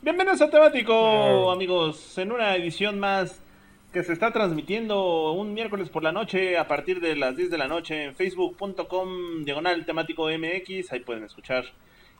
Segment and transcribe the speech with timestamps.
[0.00, 3.42] Bienvenidos a Temático, amigos, en una edición más
[3.92, 7.58] que se está transmitiendo un miércoles por la noche a partir de las 10 de
[7.58, 10.92] la noche en facebook.com diagonal temático MX.
[10.92, 11.64] Ahí pueden escuchar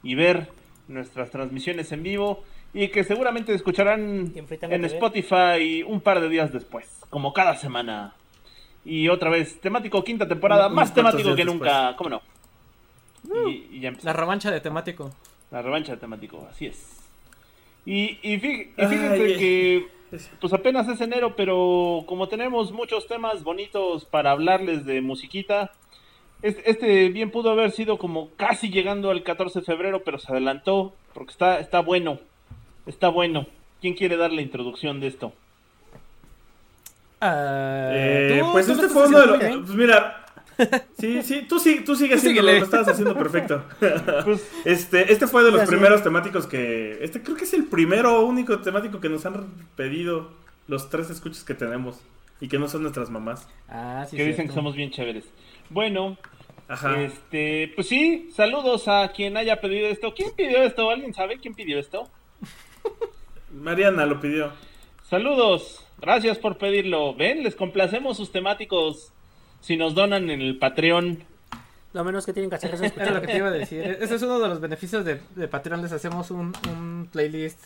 [0.03, 0.49] y ver
[0.89, 2.43] nuestras transmisiones en vivo
[2.75, 8.15] y que seguramente escucharán en Spotify un par de días después, como cada semana.
[8.85, 12.23] Y otra vez, temático quinta temporada, más temático que nunca, ¿cómo no?
[13.49, 15.11] Y, ya La revancha de temático.
[15.51, 16.99] La revancha de temático, así es.
[17.87, 19.89] Y, y, fíjense que
[20.41, 25.73] pues apenas es enero, pero como tenemos muchos temas bonitos para hablarles de musiquita,
[26.43, 30.95] este bien pudo haber sido como casi llegando al 14 de febrero, pero se adelantó
[31.15, 32.21] porque está, está bueno.
[32.87, 33.47] Está bueno.
[33.81, 35.33] ¿Quién quiere dar la introducción de esto?
[37.21, 39.39] Ah, eh, pues este fue uno de los.
[39.39, 40.25] Pues mira.
[40.99, 43.65] Sí, sí, tú, sí, tú sigues haciendo lo estabas haciendo perfecto.
[44.25, 46.99] Pues, este, este fue de los primeros temáticos que.
[47.03, 50.31] Este creo que es el primero o único temático que nos han pedido
[50.67, 52.01] los tres escuchos que tenemos.
[52.41, 53.49] Y que no son nuestras mamás.
[53.69, 54.17] Ah, sí.
[54.17, 55.25] Que dicen que somos bien chéveres.
[55.71, 56.17] Bueno,
[56.69, 57.01] Ajá.
[57.01, 60.13] Este, pues sí, saludos a quien haya pedido esto.
[60.15, 60.91] ¿Quién pidió esto?
[60.91, 62.09] ¿Alguien sabe quién pidió esto?
[63.53, 64.53] Mariana lo pidió.
[65.09, 67.15] Saludos, gracias por pedirlo.
[67.15, 69.13] Ven, les complacemos sus temáticos
[69.61, 71.19] si nos donan en el Patreon.
[71.95, 73.81] Lo menos que tienen que hacer es escuchar lo que te iba a decir.
[73.83, 75.83] Ese es uno de los beneficios de, de Patreon.
[75.83, 77.59] Les hacemos un, playlist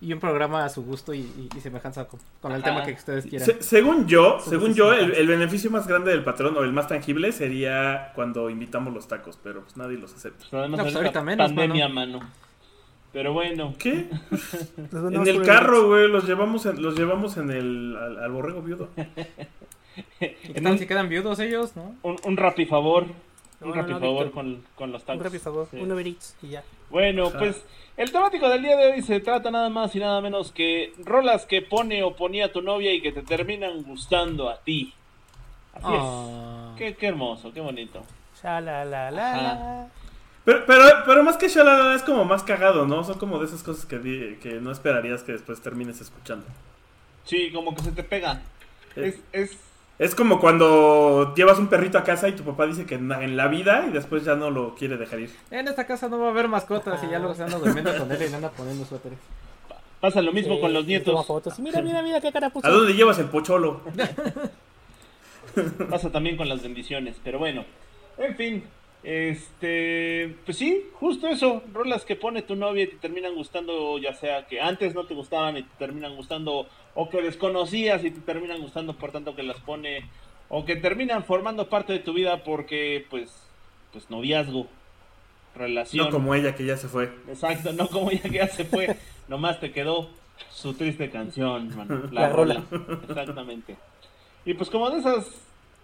[0.00, 3.48] y un programa a su gusto y, y, semejanza con, el tema que ustedes quieran.
[3.60, 8.12] según yo, según yo, el, beneficio más grande del patrón o el más tangible sería
[8.14, 10.44] cuando invitamos los tacos, pero pues nadie los acepta.
[10.68, 12.20] no, pues ahorita menos, pandemia, mano.
[13.16, 13.72] Pero bueno.
[13.78, 14.10] ¿Qué?
[14.92, 18.90] en el carro, güey, los llevamos en, los llevamos en el al, borrego viudo.
[20.18, 21.94] ¿Qué tal si quedan viudos ellos, no?
[22.02, 23.06] Un, un rapi favor.
[23.60, 25.20] un rapi favor con, con, los tacos.
[25.20, 26.64] Un rapi favor, un Uber Eats y ya.
[26.90, 27.64] Bueno, pues
[27.96, 31.46] el temático del día de hoy se trata nada más y nada menos que rolas
[31.46, 34.92] que pone o ponía tu novia y que te terminan gustando a ti.
[35.74, 36.00] Así es.
[36.02, 36.74] Ah.
[36.76, 38.02] Qué, qué hermoso, qué bonito.
[38.42, 39.88] Ya la la la.
[40.44, 43.02] Pero, pero, pero más que Shalala es como más cagado, ¿no?
[43.02, 46.46] Son como de esas cosas que, que no esperarías que después termines escuchando.
[47.24, 48.42] Sí, como que se te pega.
[48.94, 49.58] Es, es, es
[50.14, 53.86] como cuando llevas un perrito a casa y tu papá dice que en la vida
[53.88, 55.30] y después ya no lo quiere dejar ir.
[55.50, 58.12] En esta casa no va a haber mascotas y ya luego se anda durmiendo con
[58.12, 59.18] él y anda poniendo suéteres.
[60.00, 61.58] Pasa lo mismo con los nietos.
[61.58, 62.66] Mira, mira, mira qué cara puso.
[62.66, 63.80] ¿A dónde llevas el pocholo?
[65.90, 67.64] Pasa también con las bendiciones, pero bueno.
[68.18, 68.64] En fin,
[69.02, 74.14] este, pues sí, justo eso, rolas que pone tu novia y te terminan gustando, ya
[74.14, 78.20] sea que antes no te gustaban y te terminan gustando, o que desconocías y te
[78.22, 80.08] terminan gustando por tanto que las pone,
[80.48, 83.30] o que terminan formando parte de tu vida porque, pues,
[83.92, 84.66] pues noviazgo,
[85.54, 86.06] relación.
[86.06, 87.12] No como ella que ya se fue.
[87.28, 88.96] Exacto, no como ella que ya se fue,
[89.28, 90.08] nomás te quedó
[90.50, 91.70] su triste canción,
[92.12, 92.62] la, rola.
[93.08, 93.76] Exactamente.
[94.46, 95.26] Y pues como de esas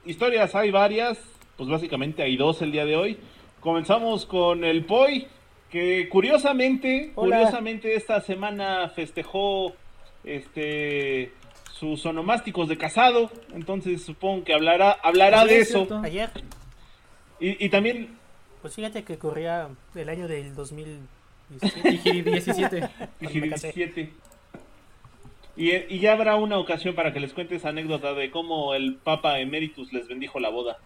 [0.06, 1.19] historias hay varias,
[1.59, 3.19] pues básicamente hay dos el día de hoy.
[3.61, 5.29] Comenzamos con el Poi,
[5.71, 9.75] que curiosamente, curiosamente esta semana festejó
[10.25, 11.33] este
[11.72, 15.88] sus onomásticos de casado, entonces supongo que hablará hablará de eso.
[16.03, 16.31] Ayer.
[17.41, 18.16] Y, también
[18.61, 20.55] pues fíjate que corría el año del
[21.50, 22.88] 2017.
[23.21, 24.12] 17.
[25.56, 28.94] Y, y ya habrá una ocasión para que les cuente esa anécdota de cómo el
[28.94, 30.78] Papa Emeritus les bendijo la boda.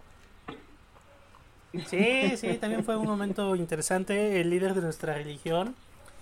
[1.85, 4.41] Sí, sí, también fue un momento interesante.
[4.41, 5.75] El líder de nuestra religión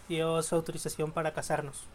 [0.09, 1.85] dio su autorización para casarnos.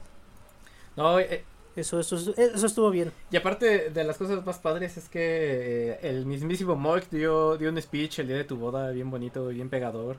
[0.97, 1.45] No, eh,
[1.77, 3.13] eso, eso, eso estuvo bien.
[3.31, 7.71] Y aparte de las cosas más padres es que eh, el mismísimo Moik dio, dio
[7.71, 10.17] un speech el día de tu boda, bien bonito, bien pegador.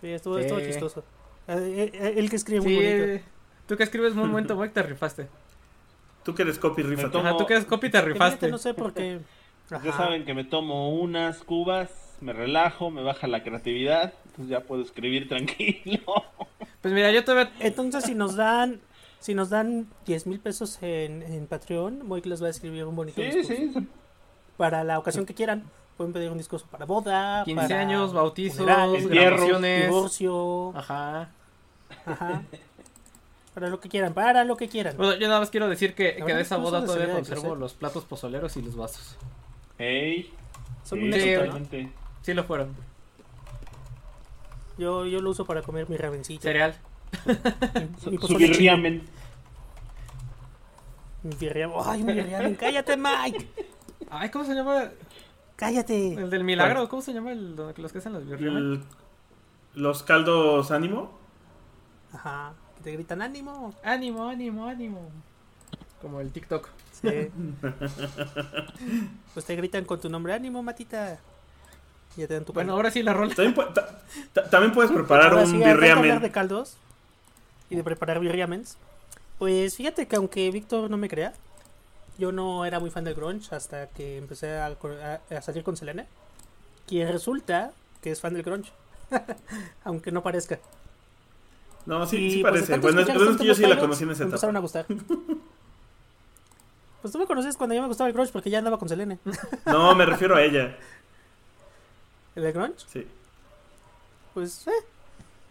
[0.00, 1.04] Sí, estuvo, estuvo chistoso.
[1.48, 3.24] Eh, el, que escribe muy bonito.
[3.66, 5.28] Tú que escribes muy bonito, Moik, te rifaste.
[6.24, 7.18] Tú que eres copy, rifate.
[7.38, 8.48] tú que eres copy, te rifaste.
[8.48, 9.20] No sé por qué.
[9.70, 14.60] Ya saben que me tomo unas cubas me relajo, me baja la creatividad, entonces ya
[14.60, 16.24] puedo escribir tranquilo.
[16.80, 17.52] Pues mira, yo todavía...
[17.60, 18.80] Entonces si nos dan
[19.20, 22.96] si nos dan 10 mil pesos en, en Patreon, que les va a escribir un
[22.96, 23.88] bonito sí, sí,
[24.56, 25.64] Para la ocasión que quieran.
[25.96, 30.76] Pueden pedir un disco para boda, 15 años, bautizos, graduaciones, divorcio.
[30.76, 31.30] Ajá.
[32.04, 32.42] Ajá.
[33.54, 34.94] Para lo que quieran, para lo que quieran.
[34.98, 38.04] Bueno, yo nada más quiero decir que, que de esa boda todavía conservo los platos
[38.04, 39.16] pozoleros y los vasos.
[39.78, 40.30] ¡Ey!
[40.84, 41.86] Son un éxito,
[42.20, 42.76] Sí lo fueron.
[44.76, 46.42] Yo, yo lo uso para comer mi ravencito.
[46.42, 46.74] Cereal.
[48.06, 49.02] Mi, mi birriamen.
[51.22, 51.76] Mi birriamen.
[51.84, 52.54] ¡Ay, mi birriamen!
[52.54, 53.48] ¡Cállate, Mike!
[54.10, 54.90] Ay, ¿cómo se llama?
[55.56, 56.14] ¡Cállate!
[56.14, 58.82] El del milagro, ¿cómo se llama el, los que hacen los birriamen?
[59.74, 61.18] ¿Los caldos ánimo?
[62.12, 62.54] Ajá.
[62.76, 63.74] Que te gritan ánimo.
[63.82, 65.10] Ánimo, ánimo, ánimo.
[66.00, 66.68] Como el TikTok.
[66.92, 67.30] Sí.
[69.34, 71.18] pues te gritan con tu nombre, ánimo, matita.
[72.16, 73.34] Ya te dan tu Bueno, ahora sí la rola.
[73.34, 76.20] También, puedes preparar un sí, birriamen.
[76.20, 76.78] de caldos
[77.70, 78.76] y de preparar birriamens.
[79.38, 81.34] Pues fíjate que aunque Víctor no me crea,
[82.18, 84.76] yo no era muy fan del grunge hasta que empecé a,
[85.42, 86.06] salir con Selene.
[86.86, 87.72] Quien resulta
[88.02, 88.72] que es fan del grunge.
[89.84, 90.58] aunque no parezca.
[91.84, 92.78] No, sí, sí pues, parece.
[92.78, 94.86] bueno, es que yo sí la conocí en ese empezaron a gustar.
[97.02, 99.18] pues tú me conoces cuando ya me gustaba el grunge porque ya andaba con Selene.
[99.66, 100.76] no, me refiero a ella.
[102.34, 102.84] ¿El de grunge?
[102.86, 103.06] Sí.
[104.34, 104.84] Pues, eh,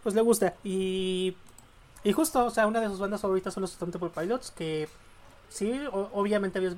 [0.02, 0.54] pues le gusta.
[0.62, 1.34] Y,
[2.06, 4.88] y justo, o sea, una de sus bandas favoritas son los Stone Temple Pilots, que
[5.48, 6.76] sí, obviamente habías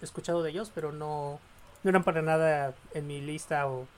[0.00, 1.40] escuchado de ellos, pero no,
[1.82, 3.88] no eran para nada en mi lista o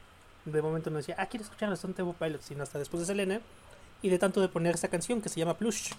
[0.47, 3.01] de momento no decía, ah, quiero escuchar a los Stone Temple Pilots, sino hasta después
[3.01, 3.41] de Selene
[4.01, 5.93] y de tanto de poner esta canción que se llama Plush,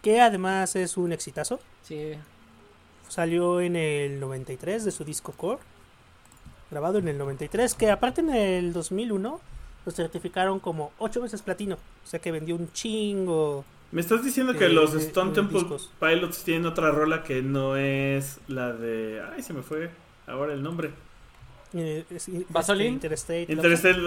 [0.00, 1.60] que además es un exitazo.
[1.82, 2.14] Sí.
[3.08, 5.60] Salió en el 93 de su disco Core
[6.70, 9.40] grabado en el 93, que aparte en el 2001
[9.84, 13.64] lo certificaron como 8 veces platino, o sea que vendió un chingo.
[13.92, 15.62] ¿Me estás diciendo que los Stone Temple
[15.98, 19.20] Pilots tienen otra rola que no es la de...
[19.34, 19.90] Ay, se me fue
[20.26, 20.90] ahora el nombre.
[21.74, 22.04] Eh,
[22.50, 22.90] Gasoline.
[22.90, 23.46] Interstate.
[23.52, 24.00] Interstate.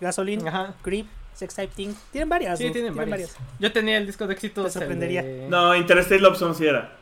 [0.00, 0.42] Gasoline.
[0.82, 1.06] Creep.
[1.34, 1.94] Sex Type Thing.
[2.10, 2.58] Tienen varias.
[2.58, 3.36] Sí, tienen, varias.
[3.58, 4.64] Yo tenía el disco de éxito.
[4.64, 5.22] Te sorprendería.
[5.48, 6.99] No, Interstate Love Song sí era.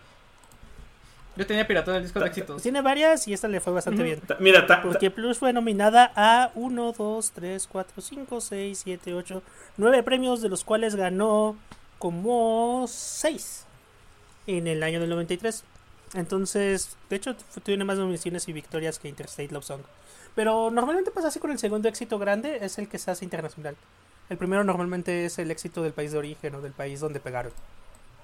[1.38, 2.60] Yo tenía Piratón el disco de éxitos.
[2.60, 4.20] Tiene varias y esta le fue bastante bien.
[4.40, 9.42] Mira, porque Plus fue nominada a 1, 2, 3, 4, 5, 6, 7, 8,
[9.76, 11.56] 9 premios, de los cuales ganó
[12.00, 13.66] como 6
[14.48, 15.62] en el año del 93.
[16.14, 19.82] Entonces, de hecho, tiene más nominaciones y victorias que Interstate Love Song.
[20.34, 23.76] Pero normalmente pasa así con el segundo éxito grande, es el que se hace internacional.
[24.28, 27.52] El primero normalmente es el éxito del país de origen o del país donde pegaron.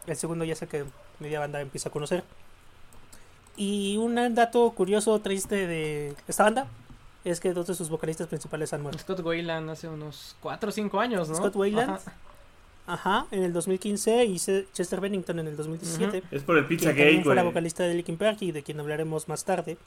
[0.08, 0.84] El segundo ya es el que
[1.20, 2.24] media banda empieza a conocer.
[3.56, 6.66] Y un dato curioso, triste de esta banda
[7.24, 8.98] es que dos de sus vocalistas principales han muerto.
[9.00, 11.36] Scott Wayland hace unos 4 o 5 años, ¿no?
[11.36, 11.98] Scott Wayland.
[12.86, 13.26] Ajá.
[13.30, 16.22] en el 2015 y Chester Bennington en el 2017.
[16.30, 19.26] Es por el Pizza Gate, fue la vocalista de Linkin Park y de quien hablaremos
[19.26, 19.78] más tarde.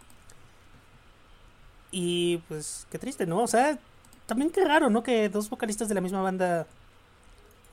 [1.92, 3.44] Y pues qué triste, ¿no?
[3.44, 3.78] O sea,
[4.26, 5.04] también qué raro, ¿no?
[5.04, 6.66] Que dos vocalistas de la misma banda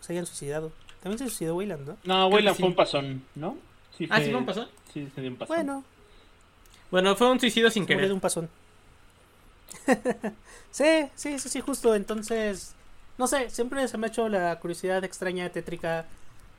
[0.01, 0.73] se hayan suicidado.
[1.03, 1.97] También se suicidó Wayland, ¿no?
[2.05, 3.57] No, Wayland fue un pasón, ¿no?
[4.11, 4.69] Ah, sí fue un pasón.
[4.93, 5.57] Sí, se dio un pasón.
[5.57, 5.85] Bueno.
[6.91, 8.09] Bueno, fue un suicidio sin querer.
[8.09, 8.49] de un pasón.
[10.71, 11.95] sí, sí, sí, sí, justo.
[11.95, 12.75] Entonces,
[13.19, 16.07] no sé, siempre se me ha hecho la curiosidad extraña, tétrica.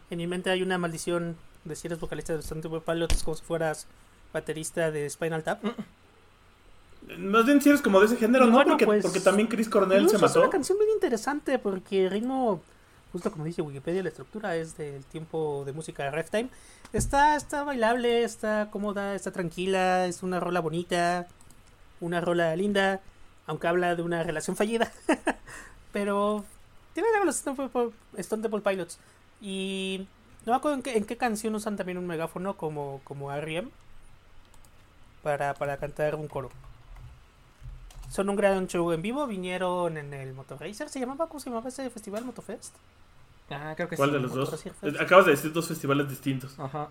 [0.09, 3.35] En mi mente hay una maldición de si eres vocalista de Stone Temple Pilots como
[3.35, 3.87] si fueras
[4.33, 5.63] baterista de Spinal Tap.
[7.17, 8.63] Más bien si eres como de ese género, ¿no?
[8.63, 10.27] porque, pues, porque también Chris Cornell se mató.
[10.27, 12.61] Es una canción bien interesante porque el ritmo
[13.15, 16.49] justo como dice Wikipedia, la estructura es del tiempo de música de Ragtime.
[16.91, 21.25] Está, está bailable, está cómoda, está tranquila, es una rola bonita,
[22.01, 22.99] una rola linda,
[23.47, 24.91] aunque habla de una relación fallida.
[25.93, 26.43] Pero
[26.93, 28.99] tiene los Stone Temple Pilots.
[29.39, 30.05] Y
[30.45, 33.69] no me acuerdo en qué, canción usan también un megáfono como, como R.E.M.
[35.23, 36.49] Para, para cantar un coro.
[38.11, 41.27] Son un gran show en vivo, vinieron en el Motorracer, ¿se llamaba?
[41.27, 42.25] ¿Cómo se llamaba ese festival?
[42.25, 42.75] ¿Motofest?
[43.49, 44.65] Ah, creo que ¿Cuál de los dos?
[44.99, 46.59] Acabas de decir dos festivales distintos.
[46.59, 46.89] Ajá.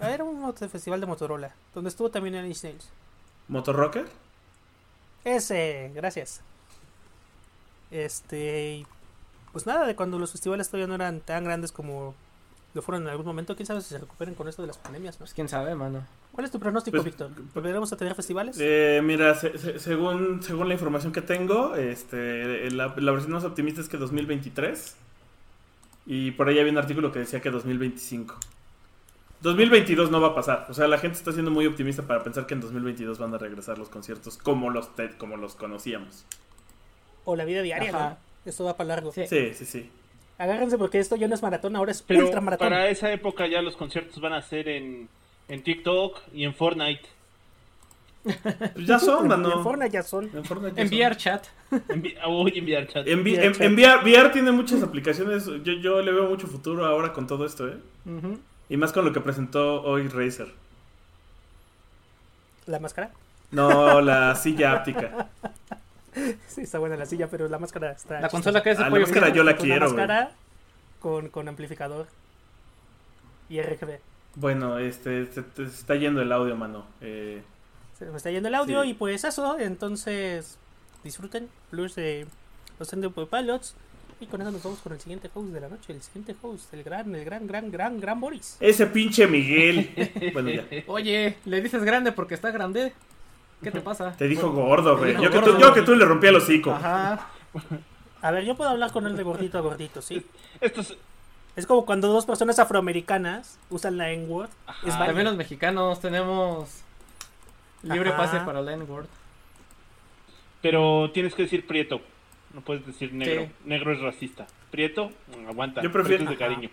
[0.00, 2.88] Ah, era un festival de Motorola, donde estuvo también el Snails.
[3.48, 4.06] ¿Motorrocker?
[5.24, 6.40] Ese, gracias.
[7.90, 8.86] Este.
[9.52, 12.14] Pues nada, de cuando los festivales todavía no eran tan grandes como
[12.74, 15.16] lo fueron en algún momento, quién sabe si se recuperen con esto de las pandemias,
[15.16, 16.06] Pues quién sabe, mano.
[16.32, 17.30] ¿Cuál es tu pronóstico, pues, Víctor?
[17.54, 18.56] ¿Volveremos a tener festivales?
[18.60, 23.88] Eh, mira, según, según la información que tengo, este, la, la versión más optimista es
[23.88, 24.96] que 2023.
[26.10, 28.34] Y por ahí había un artículo que decía que 2025.
[29.42, 30.66] 2022 no va a pasar.
[30.70, 33.38] O sea, la gente está siendo muy optimista para pensar que en 2022 van a
[33.38, 36.24] regresar los conciertos como los TED, como los conocíamos.
[37.26, 38.16] O la vida diaria, ¿no?
[38.46, 39.12] Esto va para largo.
[39.12, 39.90] Sí, sí, sí.
[40.38, 42.70] Agárrense porque esto ya no es maratón, ahora es ultra maratón.
[42.70, 45.10] Para esa época ya los conciertos van a ser en,
[45.48, 47.06] en TikTok y en Fortnite.
[48.74, 49.58] Pues ya son, mano.
[49.58, 50.30] En Fortnite ya son.
[50.76, 51.46] enviar chat.
[51.88, 53.06] enviar chat.
[53.06, 55.46] enviar, VR tiene muchas aplicaciones.
[55.46, 57.78] Yo, yo le veo mucho futuro ahora con todo esto, ¿eh?
[58.68, 60.48] Y más con lo que presentó hoy Razer.
[62.66, 63.10] ¿La máscara?
[63.50, 65.28] No, la silla áptica.
[66.48, 68.20] Sí, está buena la silla, pero la máscara está.
[68.20, 70.30] La consola que es ah, La máscara yo la quiero, La máscara
[70.98, 72.08] con, con amplificador
[73.48, 74.00] y RGB.
[74.34, 76.86] Bueno, este, se, está yendo el audio, mano.
[77.00, 77.42] Eh,
[77.98, 80.56] se me está yendo el audio y pues eso, entonces
[81.02, 82.26] disfruten Plus de
[82.78, 83.74] los Thunderbolt Pilots.
[84.20, 85.92] Y con eso nos vamos con el siguiente host de la noche.
[85.92, 88.56] El siguiente host, el gran, el gran, gran, gran, gran Boris.
[88.58, 89.92] Ese pinche Miguel.
[90.32, 90.64] bueno, ya.
[90.88, 92.92] Oye, le dices grande porque está grande.
[93.62, 94.12] ¿Qué te pasa?
[94.16, 95.20] Te dijo gordo, güey.
[95.20, 96.72] Yo, que tú, yo que tú le rompí el hocico.
[96.72, 97.28] Ajá.
[98.20, 100.24] A ver, yo puedo hablar con él de gordito a gordito, ¿sí?
[100.60, 100.96] Esto es...
[101.54, 104.50] es como cuando dos personas afroamericanas usan la N-word.
[104.84, 106.82] También los mexicanos tenemos
[107.82, 109.06] libre pase para la N-word.
[110.60, 112.00] Pero tienes que decir prieto.
[112.52, 113.48] No puedes decir negro.
[113.64, 114.46] Negro es racista.
[114.70, 115.12] Prieto,
[115.48, 115.82] aguanta.
[115.82, 116.70] Yo prefiero de cariño.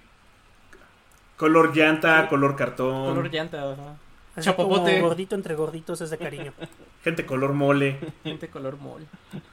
[1.37, 3.13] Color llanta, color cartón.
[3.13, 3.97] Color llanta, ajá.
[4.41, 4.99] Chapopote.
[4.99, 6.53] gordito entre gorditos es de cariño.
[7.03, 7.97] Gente color mole.
[8.23, 9.05] Gente color mole.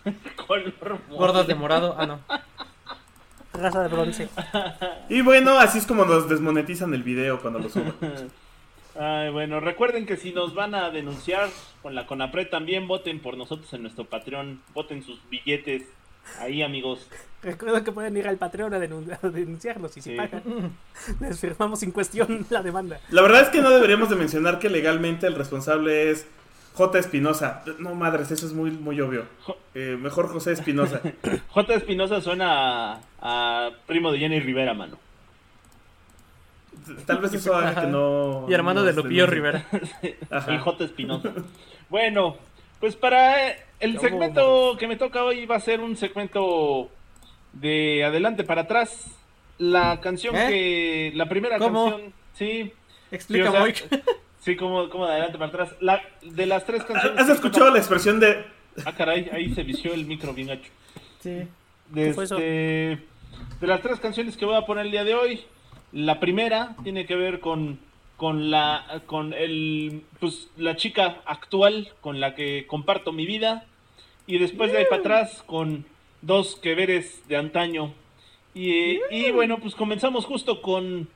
[0.47, 0.73] color
[1.09, 1.19] mole.
[1.19, 1.95] Gordas de morado.
[1.99, 2.21] Ah, no.
[3.53, 4.29] Raza de bronce.
[5.09, 7.93] Y bueno, así es como nos desmonetizan el video cuando lo suben.
[8.99, 11.49] Ay, bueno, recuerden que si nos van a denunciar
[11.81, 15.85] con la CONAPRE también voten por nosotros en nuestro Patreon, voten sus billetes
[16.39, 17.09] ahí, amigos.
[17.43, 20.43] Recuerden que pueden ir al Patreon a, denunciarlos y si pagan,
[21.21, 23.01] les firmamos sin cuestión la demanda.
[23.11, 26.27] La verdad es que no deberíamos de mencionar que legalmente el responsable es
[26.75, 26.99] J.
[26.99, 27.65] Espinosa.
[27.79, 29.25] No, madres, eso es muy, muy obvio.
[29.75, 31.01] Eh, mejor José Espinosa.
[31.49, 31.75] J.
[31.75, 34.99] Espinosa suena a primo de Jenny Rivera, mano.
[37.07, 38.47] Tal vez eso haga que no.
[38.49, 39.67] Y hermano de Lupillo Rivera.
[40.49, 40.85] El J.
[40.85, 41.33] Espinosa.
[41.89, 42.37] Bueno,
[42.81, 46.91] pues para el segmento que me toca hoy va a ser un segmento
[47.53, 49.07] de adelante para atrás.
[49.59, 50.49] La canción ¿Eh?
[50.49, 51.13] que.
[51.15, 52.13] La primera canción.
[52.35, 52.73] Sí.
[53.11, 53.53] Explica,
[54.41, 55.77] sí, como, como de adelante para atrás.
[55.81, 57.21] La, de las tres canciones.
[57.21, 58.45] ¿Has escuchado la expresión de.?
[58.87, 60.71] Ah, caray, ahí se vició el micro bien hecho.
[61.21, 61.47] Sí.
[61.91, 62.35] De, este,
[63.61, 65.45] de las tres canciones que voy a poner el día de hoy,
[65.93, 67.79] la primera tiene que ver con,
[68.17, 73.67] con la con el pues la chica actual con la que comparto mi vida.
[74.27, 75.85] Y después de ahí para atrás con
[76.21, 77.93] dos que veres de antaño.
[78.55, 81.09] Y, y bueno pues comenzamos justo con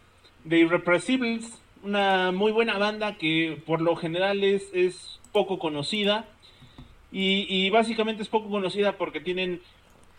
[0.49, 6.27] The Irrepressibles una muy buena banda que por lo general es, es poco conocida.
[7.13, 9.63] Y, y básicamente es poco conocida porque tienen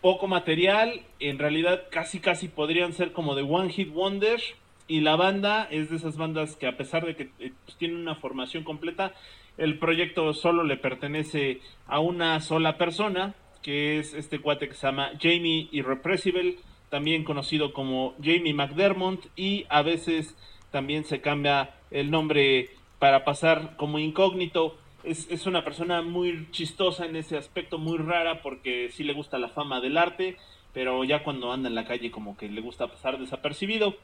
[0.01, 4.39] poco material, en realidad casi casi podrían ser como de One Hit Wonder
[4.87, 7.97] y la banda es de esas bandas que a pesar de que eh, pues, tienen
[7.97, 9.13] una formación completa,
[9.57, 14.87] el proyecto solo le pertenece a una sola persona, que es este cuate que se
[14.87, 16.57] llama Jamie Irrepressible,
[16.89, 20.37] también conocido como Jamie McDermott y a veces
[20.71, 24.77] también se cambia el nombre para pasar como incógnito
[25.09, 29.49] es, una persona muy chistosa en ese aspecto, muy rara, porque sí le gusta la
[29.49, 30.37] fama del arte,
[30.73, 33.95] pero ya cuando anda en la calle como que le gusta pasar desapercibido.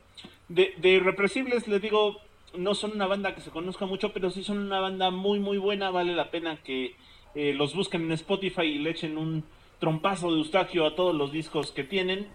[0.48, 2.18] De, de Irrepresibles, les digo,
[2.56, 5.58] no son una banda que se conozca mucho, pero sí son una banda muy, muy
[5.58, 6.96] buena, vale la pena que
[7.36, 9.44] eh, los busquen en Spotify y le echen un
[9.80, 12.28] trompazo de Eustaquio a todos los discos que tienen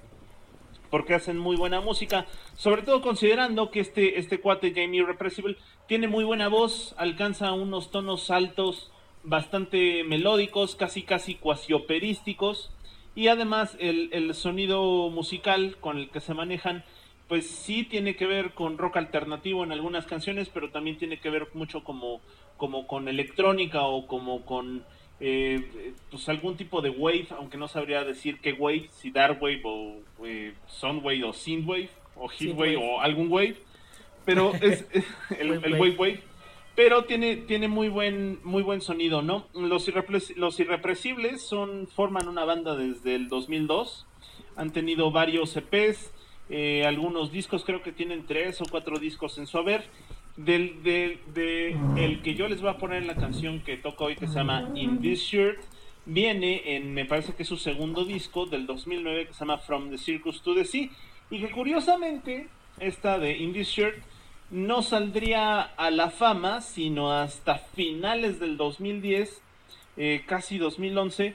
[0.91, 2.27] porque hacen muy buena música,
[2.57, 7.91] sobre todo considerando que este, este cuate Jamie Irrepressible tiene muy buena voz, alcanza unos
[7.91, 8.91] tonos altos
[9.25, 12.71] bastante melódicos, casi casi cuasi operísticos,
[13.15, 16.85] y además el, el sonido musical con el que se manejan
[17.29, 21.29] pues sí tiene que ver con rock alternativo en algunas canciones, pero también tiene que
[21.29, 22.21] ver mucho como,
[22.57, 24.85] como con electrónica o como con
[25.21, 29.63] eh, pues algún tipo de wave, aunque no sabría decir qué wave, si dark wave
[29.65, 33.57] o eh, wave o synthwave o heatwave o algún wave,
[34.25, 34.87] pero es,
[35.39, 36.21] el, wave wave,
[36.77, 39.47] pero tiene tiene muy buen muy buen sonido, ¿no?
[39.55, 39.91] Los,
[40.37, 44.07] los irrepresibles son forman una banda desde el 2002,
[44.57, 46.13] han tenido varios EPs,
[46.51, 49.85] eh, algunos discos, creo que tienen tres o cuatro discos en su haber
[50.39, 54.15] del, de, el que yo les voy a poner en la canción que toca hoy
[54.15, 55.61] que se llama In This Shirt
[56.07, 59.91] viene en me parece que es su segundo disco del 2009 que se llama From
[59.91, 60.91] the Circus to the Sea.
[61.31, 62.47] Y que curiosamente
[62.79, 63.97] esta de In This Shirt
[64.51, 69.43] no saldría a la fama sino hasta finales del 2010
[69.97, 71.35] eh, casi 2011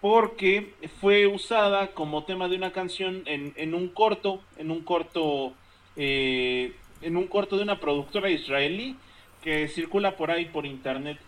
[0.00, 5.52] porque fue usada como tema de una canción en, en un corto en un corto
[5.96, 6.72] eh,
[7.04, 8.96] en un corto de una productora israelí
[9.42, 11.18] que circula por ahí por internet.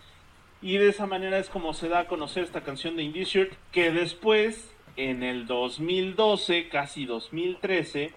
[0.61, 3.53] Y de esa manera es como se da a conocer esta canción de Indie Shirt,
[3.71, 8.11] que después, en el 2012, casi 2013,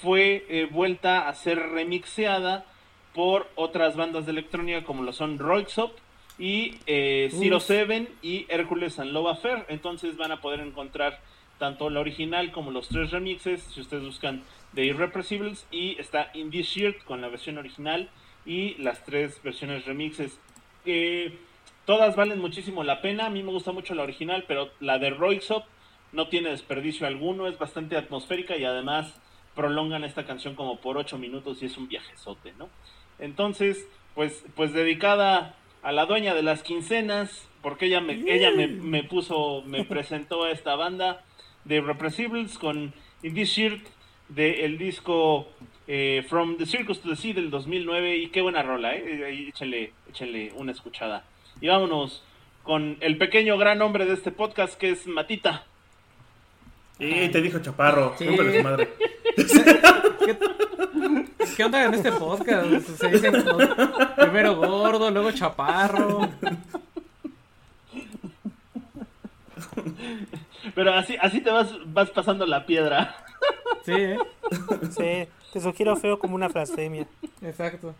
[0.00, 2.64] fue eh, vuelta a ser remixeada
[3.14, 5.96] por otras bandas de electrónica como lo son Roixop
[6.38, 9.64] y eh, Zero Seven y Hércules and Love Affair.
[9.68, 11.18] Entonces van a poder encontrar
[11.58, 14.42] tanto la original como los tres remixes si ustedes buscan
[14.74, 18.10] The Irrepressibles y está Indie Shirt con la versión original
[18.44, 20.38] y las tres versiones remixes.
[20.84, 21.38] Eh,
[21.86, 23.26] Todas valen muchísimo la pena.
[23.26, 25.64] A mí me gusta mucho la original, pero la de Roixop
[26.12, 27.46] no tiene desperdicio alguno.
[27.46, 29.20] Es bastante atmosférica y además
[29.54, 32.68] prolongan esta canción como por ocho minutos y es un viajezote, ¿no?
[33.20, 33.86] Entonces,
[34.16, 39.62] pues, pues dedicada a la dueña de las quincenas, porque ella me, ella me, puso,
[39.64, 41.22] me presentó a esta banda
[41.66, 42.92] de Repressibles con
[43.22, 43.86] In This Shirt
[44.28, 45.48] del disco
[45.86, 49.48] eh, From the Circus to the Sea del 2009 y qué buena rola, ¿eh?
[49.48, 51.24] Échenle, échenle una escuchada.
[51.60, 52.22] Y vámonos
[52.62, 55.64] con el pequeño gran hombre de este podcast que es Matita.
[56.98, 58.26] Y te dijo Chaparro, sí.
[58.62, 58.88] madre.
[61.56, 62.66] ¿Qué, onda en este podcast?
[62.96, 63.08] Se
[64.16, 66.28] primero gordo, luego chaparro.
[70.74, 73.16] Pero así, así te vas, vas pasando la piedra.
[73.84, 74.18] Sí, ¿eh?
[74.90, 77.06] Sí, te sugiero feo como una blasfemia.
[77.42, 77.94] Exacto.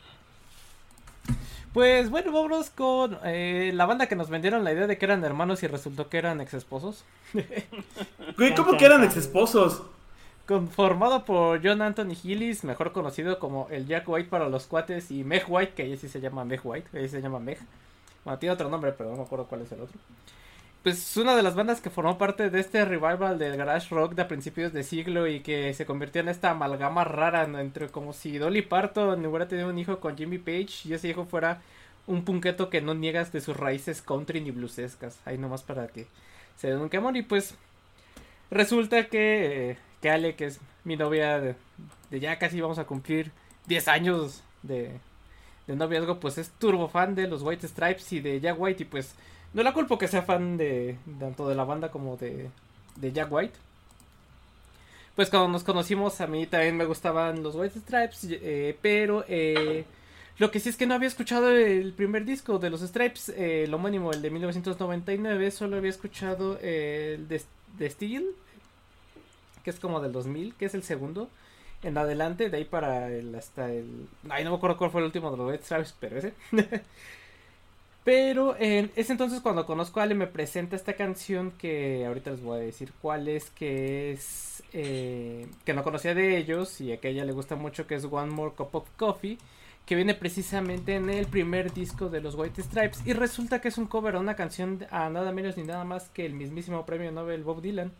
[1.72, 5.22] Pues bueno, vámonos con eh, la banda que nos vendieron la idea de que eran
[5.24, 7.04] hermanos y resultó que eran ex esposos.
[8.56, 9.82] ¿cómo que eran ex esposos?
[10.46, 15.22] Conformado por John Anthony Hillis, mejor conocido como el Jack White para los cuates, y
[15.22, 17.58] Meg White, que ahí sí se llama Meg White, ahí se llama Meg.
[18.24, 19.98] Bueno, tiene otro nombre, pero no me acuerdo cuál es el otro
[20.86, 24.24] pues una de las bandas que formó parte de este revival del garage rock de
[24.24, 28.62] principios de siglo y que se convirtió en esta amalgama rara entre como si Dolly
[28.62, 31.60] Parton hubiera tenido un hijo con Jimmy Page y ese hijo fuera
[32.06, 35.18] un punqueto que no niegas de sus raíces country ni bluesescas.
[35.24, 36.06] Ahí nomás para que
[36.56, 37.16] se den un quemón.
[37.16, 37.56] Y pues
[38.52, 41.56] resulta que, eh, que Ale, que es mi novia de,
[42.12, 43.32] ya casi vamos a cumplir
[43.66, 45.00] 10 años de,
[45.66, 48.84] de noviazgo, pues es turbo fan de los White Stripes y de Jack White.
[48.84, 49.16] Y pues
[49.56, 52.50] no la culpo que sea fan de tanto de la banda como de,
[52.96, 53.54] de Jack White.
[55.14, 59.86] Pues cuando nos conocimos a mí también me gustaban los White Stripes, eh, pero eh,
[60.36, 63.64] lo que sí es que no había escuchado el primer disco de los Stripes, eh,
[63.64, 68.26] el homónimo, el de 1999, solo había escuchado el de, Steel,
[69.64, 71.30] que es como del 2000, que es el segundo.
[71.82, 74.06] En adelante, de ahí para el hasta el...
[74.28, 76.34] Ay, no me acuerdo cuál fue el último de los White Stripes, pero ese.
[78.06, 82.40] Pero en ese entonces cuando conozco a Ale me presenta esta canción que ahorita les
[82.40, 87.00] voy a decir cuál es, que es eh, que no conocía de ellos y a
[87.00, 89.38] que a ella le gusta mucho que es One More Cup of Coffee,
[89.84, 93.76] que viene precisamente en el primer disco de los White Stripes y resulta que es
[93.76, 97.10] un cover a una canción a nada menos ni nada más que el mismísimo premio
[97.10, 97.90] Nobel Bob Dylan.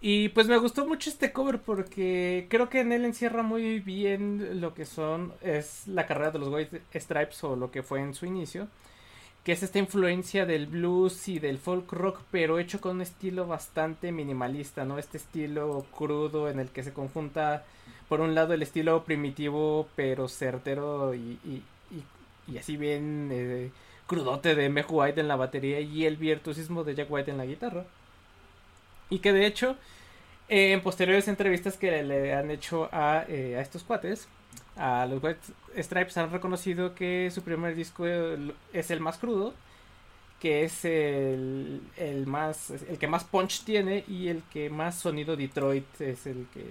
[0.00, 4.60] Y pues me gustó mucho este cover porque creo que en él encierra muy bien
[4.60, 8.14] lo que son es la carrera de los White Stripes o lo que fue en
[8.14, 8.68] su inicio,
[9.44, 13.46] que es esta influencia del blues y del folk rock, pero hecho con un estilo
[13.46, 14.98] bastante minimalista, ¿no?
[14.98, 17.64] Este estilo crudo en el que se conjunta
[18.08, 21.62] por un lado el estilo primitivo pero certero y, y,
[22.48, 23.70] y, así bien eh,
[24.06, 27.46] crudote de Meg White en la batería y el virtuosismo de Jack White en la
[27.46, 27.84] guitarra.
[29.10, 29.76] Y que de hecho,
[30.48, 34.28] en posteriores entrevistas que le han hecho a, eh, a estos cuates,
[34.76, 35.40] a los White
[35.82, 39.54] Stripes han reconocido que su primer disco es el más crudo,
[40.40, 45.36] que es el, el, más el que más punch tiene y el que más sonido
[45.36, 46.64] Detroit es el que,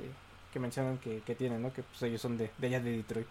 [0.53, 1.73] que mencionan que, que tiene, ¿no?
[1.73, 3.27] Que pues ellos son de, de allá de Detroit.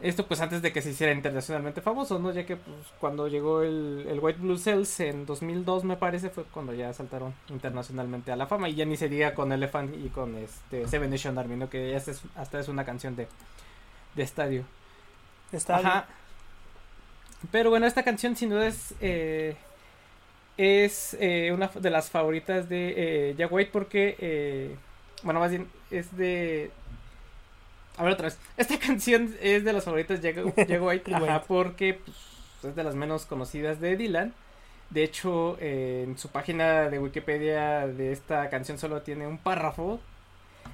[0.00, 2.32] Esto pues antes de que se hiciera internacionalmente famoso, ¿no?
[2.32, 6.44] Ya que pues cuando llegó el, el White Blue Cells en 2002 me parece fue
[6.44, 10.08] cuando ya saltaron internacionalmente a la fama y ya ni se diga con Elephant y
[10.08, 11.68] con este Seven Nation Army, ¿no?
[11.68, 13.26] Que ya es, hasta es una canción de,
[14.14, 14.64] de estadio.
[15.50, 15.88] Estadio.
[15.88, 16.06] Ajá.
[17.50, 19.56] Pero bueno, esta canción sin duda es, eh,
[20.56, 24.76] es eh, una de las favoritas de eh, Jack White porque, eh,
[25.22, 26.70] bueno, más bien es de
[27.98, 28.38] a ver otra vez.
[28.56, 30.32] Esta canción es de las favoritas de
[30.66, 31.12] Jack White,
[31.46, 32.16] porque pues,
[32.64, 34.32] es de las menos conocidas de Dylan.
[34.90, 40.00] De hecho, en su página de Wikipedia de esta canción solo tiene un párrafo.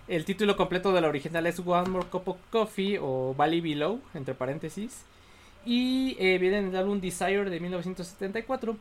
[0.06, 4.00] El título completo de la original es One More Cup of Coffee o Valley Below,
[4.14, 5.02] entre paréntesis.
[5.64, 8.76] Y eh, viene en el álbum Desire de 1974.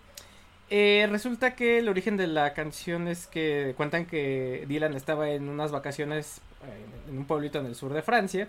[0.69, 5.49] Eh, resulta que el origen de la canción es que cuentan que Dylan estaba en
[5.49, 6.41] unas vacaciones
[7.09, 8.47] en un pueblito en el sur de Francia.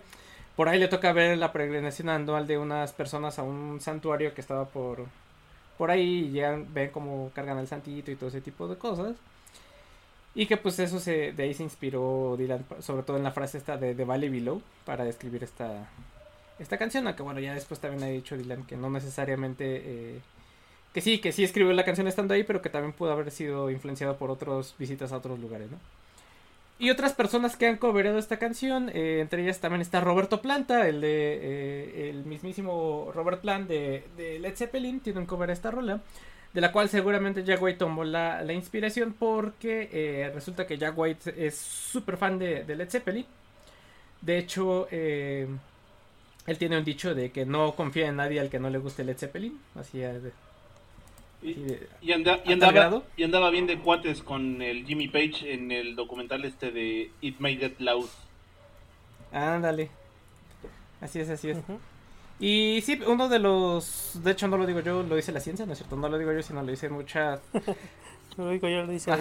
[0.55, 4.41] Por ahí le toca ver la peregrinación anual de unas personas a un santuario que
[4.41, 5.05] estaba por,
[5.77, 9.15] por ahí llegan, ven cómo cargan al santito y todo ese tipo de cosas.
[10.33, 13.57] Y que pues eso se, de ahí se inspiró Dylan, sobre todo en la frase
[13.57, 15.89] esta de, de Valley Below, para describir esta,
[16.59, 19.81] esta canción, aunque bueno, ya después también ha dicho Dylan que no necesariamente...
[19.83, 20.19] Eh,
[20.93, 23.69] que sí, que sí escribió la canción estando ahí, pero que también pudo haber sido
[23.69, 25.77] influenciado por otras visitas a otros lugares, ¿no?
[26.77, 30.87] Y otras personas que han coverado esta canción, eh, entre ellas también está Roberto Planta,
[30.89, 35.53] el de eh, el mismísimo Robert Plant de, de, Led Zeppelin, tiene un cover de
[35.53, 36.01] esta rola,
[36.53, 40.97] de la cual seguramente Jack White tomó la, la inspiración porque eh, resulta que Jack
[40.97, 43.25] White es súper fan de, Led Zeppelin.
[44.19, 45.47] De hecho, él
[46.57, 49.17] tiene un dicho de que no confía en nadie al que no le guste Led
[49.17, 50.01] Zeppelin, así
[51.41, 56.71] y, andaba, y, andaba, bien de cuates con el Jimmy Page en el documental este
[56.71, 58.09] de It Made It Loud.
[59.31, 59.89] Ándale.
[61.01, 61.57] Así es, así es.
[62.39, 64.19] Y sí, uno de los.
[64.23, 65.95] De hecho, no lo digo yo, lo dice la ciencia, ¿no es cierto?
[65.95, 67.39] No lo digo yo, sino lo dice mucha.
[68.37, 69.11] lo digo yo, lo dice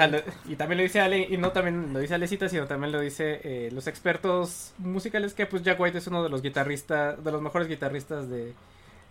[0.48, 3.40] Y también lo dice Ale, y no también lo dice Alecita, sino también lo dice
[3.44, 7.40] eh, los expertos musicales, que pues Jack White es uno de los guitarristas, de los
[7.40, 8.53] mejores guitarristas de,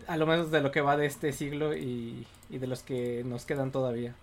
[0.07, 3.45] a lo menos de lo que va de este siglo y, de los que nos
[3.45, 4.15] quedan todavía.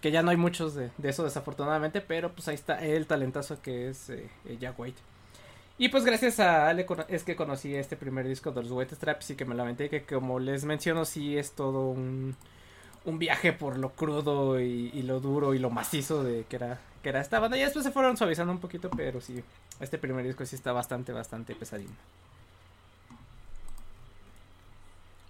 [0.00, 3.88] Que ya no hay muchos de, eso desafortunadamente, pero pues ahí está el talentazo que
[3.88, 4.28] es eh,
[4.60, 5.00] Jack White.
[5.76, 9.30] Y pues gracias a Ale es que conocí este primer disco de los White Straps
[9.30, 12.34] y que me lamenté que como les menciono sí es todo un,
[13.04, 17.08] un viaje por lo crudo y, lo duro y lo macizo de que era, que
[17.08, 17.56] era esta banda.
[17.56, 19.42] Y después se fueron suavizando un poquito, pero sí,
[19.80, 21.90] este primer disco sí está bastante, bastante pesadín.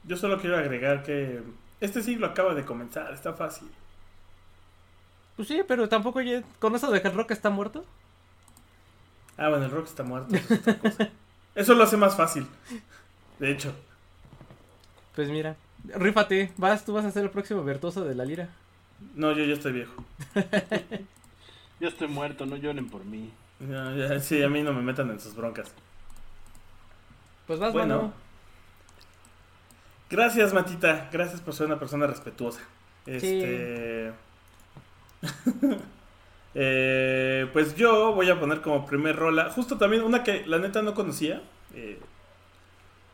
[0.09, 1.43] Yo solo quiero agregar que
[1.83, 3.69] este siglo acaba de comenzar, está fácil.
[5.37, 6.43] Pues sí, pero tampoco ya...
[6.59, 7.85] ¿Con eso de que el rock está muerto?
[9.37, 10.35] Ah, bueno, el rock está muerto.
[11.55, 12.47] Eso, lo hace más fácil.
[13.39, 13.75] De hecho.
[15.15, 18.49] Pues mira, rífate, vas, tú vas a ser el próximo virtuoso de la lira.
[19.15, 20.05] No, yo ya estoy viejo.
[21.81, 23.31] yo estoy muerto, no lloren por mí.
[24.23, 25.71] sí, a mí no me metan en sus broncas.
[27.47, 28.15] Pues vas, bueno.
[30.11, 31.09] Gracias, Matita.
[31.13, 32.61] Gracias por ser una persona respetuosa.
[33.07, 34.13] Este.
[36.61, 39.51] Eh, pues yo voy a poner como primer rola.
[39.51, 41.41] Justo también una que la neta no conocía.
[41.75, 42.01] Eh,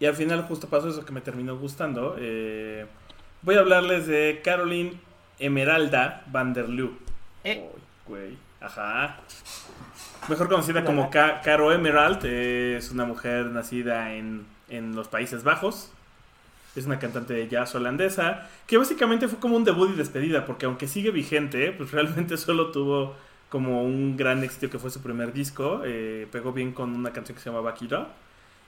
[0.01, 2.17] y al final justo pasó eso que me terminó gustando.
[2.19, 2.87] Eh,
[3.43, 4.99] voy a hablarles de Caroline
[5.39, 6.97] Emeralda Vanderloo.
[7.43, 7.69] Eh.
[8.07, 8.39] güey.
[8.61, 9.19] Ajá.
[10.29, 12.25] Mejor conocida como Caro Emerald.
[12.25, 15.93] es una mujer nacida en, en los Países Bajos
[16.77, 20.67] es una cantante de jazz holandesa, que básicamente fue como un debut y despedida, porque
[20.67, 23.15] aunque sigue vigente, pues realmente solo tuvo
[23.49, 27.37] como un gran éxito que fue su primer disco, eh, pegó bien con una canción
[27.37, 28.09] que se llama Bakira.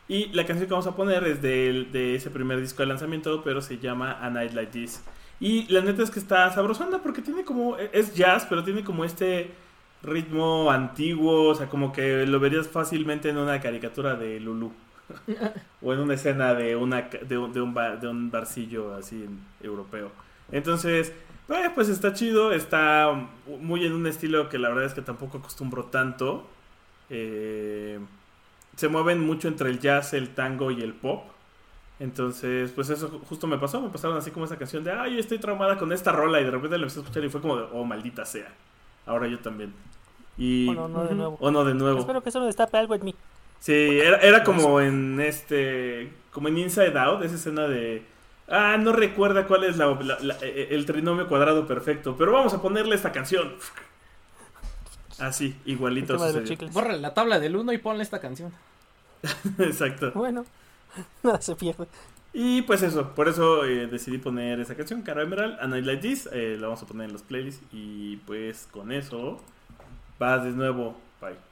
[0.09, 3.43] Y la canción que vamos a poner es de, de, ese primer disco de lanzamiento,
[3.43, 5.03] pero se llama A Night Like This.
[5.41, 9.05] Y la neta es que está sabrosona porque tiene como, es jazz, pero tiene como
[9.05, 9.51] este
[10.03, 14.73] ritmo antiguo, o sea, como que lo verías fácilmente en una caricatura de Lulu.
[15.83, 19.27] o en una escena de, una, de, un, de, un, de un barcillo así
[19.63, 20.11] europeo.
[20.53, 21.13] Entonces,
[21.49, 23.29] eh, pues está chido, está
[23.61, 26.47] muy en un estilo que la verdad es que tampoco acostumbro tanto.
[27.09, 27.99] Eh,
[28.77, 31.25] se mueven mucho entre el jazz, el tango y el pop.
[31.99, 35.39] Entonces, pues eso justo me pasó, me pasaron así como esa canción de, ay, estoy
[35.39, 37.67] traumada con esta rola y de repente la empecé a escuchar y fue como de,
[37.73, 38.53] oh, maldita sea.
[39.07, 39.73] Ahora yo también.
[40.37, 40.69] Y...
[40.69, 41.39] O no, no de nuevo.
[41.41, 42.01] O no de nuevo.
[42.01, 43.15] Espero que eso no destape algo en mí.
[43.67, 46.13] Sí, era, era como en este.
[46.31, 48.05] Como en Inside Out, esa escena de.
[48.47, 49.99] Ah, no recuerda cuál es la,
[50.41, 53.57] e, el trinomio cuadrado perfecto, pero vamos a ponerle esta canción.
[55.19, 56.17] Así, igualito.
[56.71, 58.53] Borra la tabla del 1 y ponle esta canción.
[59.59, 60.13] Exacto.
[60.15, 60.47] Bueno,
[61.25, 61.89] nada se pierde.
[62.33, 66.03] Y pues eso, por eso eh, decidí poner esa canción, Caro Emerald, A Night Like
[66.03, 66.29] This.
[66.31, 67.67] Eh, la vamos a poner en los playlists.
[67.73, 69.41] Y pues con eso,
[70.23, 70.97] va de nuevo.
[71.21, 71.46] Bye.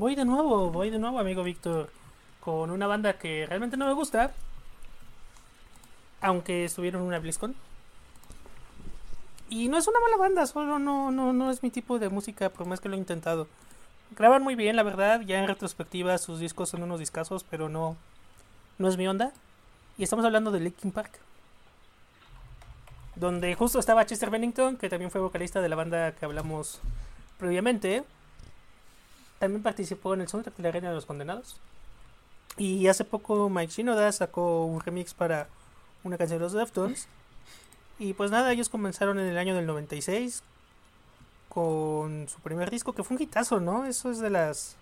[0.00, 1.90] Voy de nuevo, voy de nuevo, amigo Víctor,
[2.40, 4.32] con una banda que realmente no me gusta,
[6.22, 7.54] aunque estuvieron en una BlizzCon.
[9.50, 12.48] Y no es una mala banda, solo no, no, no es mi tipo de música,
[12.48, 13.46] por más que lo he intentado.
[14.16, 17.94] Graban muy bien, la verdad, ya en retrospectiva sus discos son unos discazos, pero no,
[18.78, 19.34] no es mi onda.
[19.98, 21.12] Y estamos hablando de Linkin Park.
[23.16, 26.80] Donde justo estaba Chester Bennington, que también fue vocalista de la banda que hablamos
[27.36, 28.02] previamente.
[29.40, 31.56] También participó en el soundtrack de La Reina de los Condenados.
[32.56, 35.48] Y hace poco Mike Shinoda sacó un remix para
[36.04, 37.08] una canción de los Deftones.
[37.98, 40.44] Y pues nada, ellos comenzaron en el año del 96
[41.48, 43.86] con su primer disco, que fue un hitazo, ¿no?
[43.86, 44.76] Eso es de las...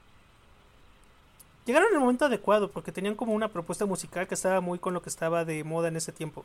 [1.64, 4.92] Llegaron en el momento adecuado porque tenían como una propuesta musical que estaba muy con
[4.92, 6.44] lo que estaba de moda en ese tiempo.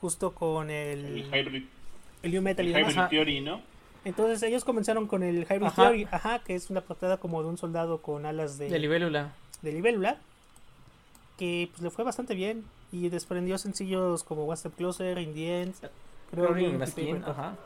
[0.00, 1.04] justo con el...
[1.04, 1.64] El Hybrid,
[2.22, 2.94] el New Metal el y demás.
[2.94, 3.60] hybrid Theory, ¿no?
[4.04, 5.82] Entonces ellos comenzaron con el Hybrid Ajá.
[5.82, 9.32] Theory, ajá, que es una portada como de un soldado con alas de, De libélula.
[9.62, 10.16] de libélula,
[11.36, 15.62] que pues le fue bastante bien y desprendió sencillos como One Step Closer, In the
[15.62, 15.74] End,
[16.30, 17.56] Crawling Crawling in Skin, ajá.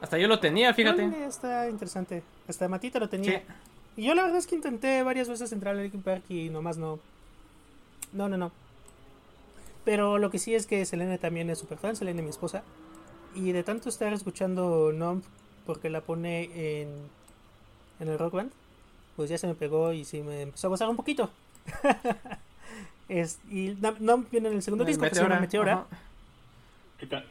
[0.00, 1.26] Hasta yo lo tenía, fíjate.
[1.26, 2.22] Está interesante.
[2.48, 3.38] Hasta Matita lo tenía.
[3.38, 3.44] Sí.
[3.96, 6.76] Y yo la verdad es que intenté varias veces entrar a Linkin Park y nomás
[6.76, 6.98] no.
[8.12, 8.52] No, no, no.
[9.84, 12.62] Pero lo que sí es que Selene también es super fan, Selene mi esposa.
[13.34, 15.22] Y de tanto estar escuchando Numb
[15.66, 16.88] porque la pone en,
[18.00, 18.52] en el rock band,
[19.16, 21.30] pues ya se me pegó y sí me empezó a gozar un poquito.
[23.08, 25.86] es, y Numb- Numb viene en el segundo El disco que se llama Meteora, ajá.
[26.98, 27.24] Que, ta-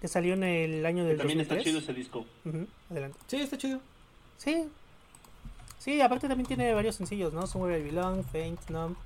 [0.00, 1.58] que salió en el año que del también 2003.
[1.58, 2.26] está chido ese disco.
[2.44, 3.18] Ujú, adelante.
[3.26, 3.80] Sí, está chido.
[4.38, 4.68] Sí.
[5.78, 7.46] Sí, aparte también tiene varios sencillos, ¿no?
[7.46, 8.96] Somewhere I Belong, Faint, Numb,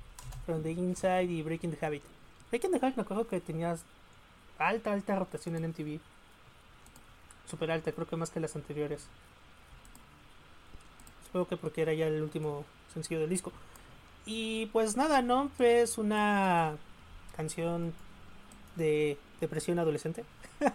[0.45, 2.03] From the Inside y Breaking the Habit.
[2.49, 3.81] Breaking the Habit me acuerdo que tenías
[4.59, 5.99] alta, alta rotación en MTV.
[7.49, 9.07] Super alta, creo que más que las anteriores.
[11.27, 13.51] Supongo que porque era ya el último sencillo del disco.
[14.25, 15.51] Y pues nada, ¿no?
[15.59, 16.75] Es una
[17.35, 17.93] canción
[18.75, 20.23] de depresión adolescente.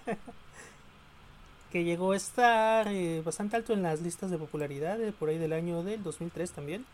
[1.72, 5.52] que llegó a estar eh, bastante alto en las listas de popularidad por ahí del
[5.52, 6.84] año del 2003 también.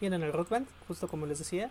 [0.00, 1.70] Viene en el Rock Band, justo como les decía.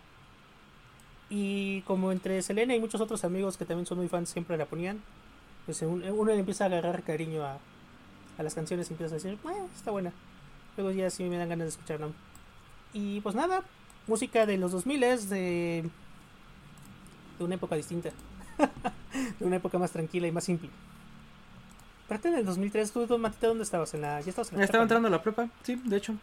[1.30, 4.66] Y como entre Selena y muchos otros amigos que también son muy fans siempre la
[4.66, 5.02] ponían,
[5.68, 7.60] pues un- uno le empieza a agarrar cariño a,
[8.40, 10.12] a las canciones y empieza a decir, bueno, está buena.
[10.78, 12.08] Luego ya sí me dan ganas de escucharla.
[12.94, 13.62] Y pues nada,
[14.08, 15.88] música de los 2000 es de,
[17.38, 18.10] de una época distinta.
[19.40, 20.70] de una época más tranquila y más simple.
[22.06, 23.94] Aparte del 2003, tú, Matita, ¿dónde estabas?
[23.94, 26.16] En la, ya estabas en la Estaba entrando a la prepa, sí, de hecho.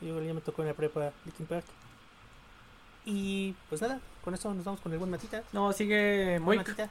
[0.00, 1.64] Yo ya me tocó en la prepa Linkin Park.
[3.04, 5.42] Y pues nada, con eso nos vamos con el buen Matita.
[5.52, 6.56] No, sigue muy.
[6.58, 6.88] Matita.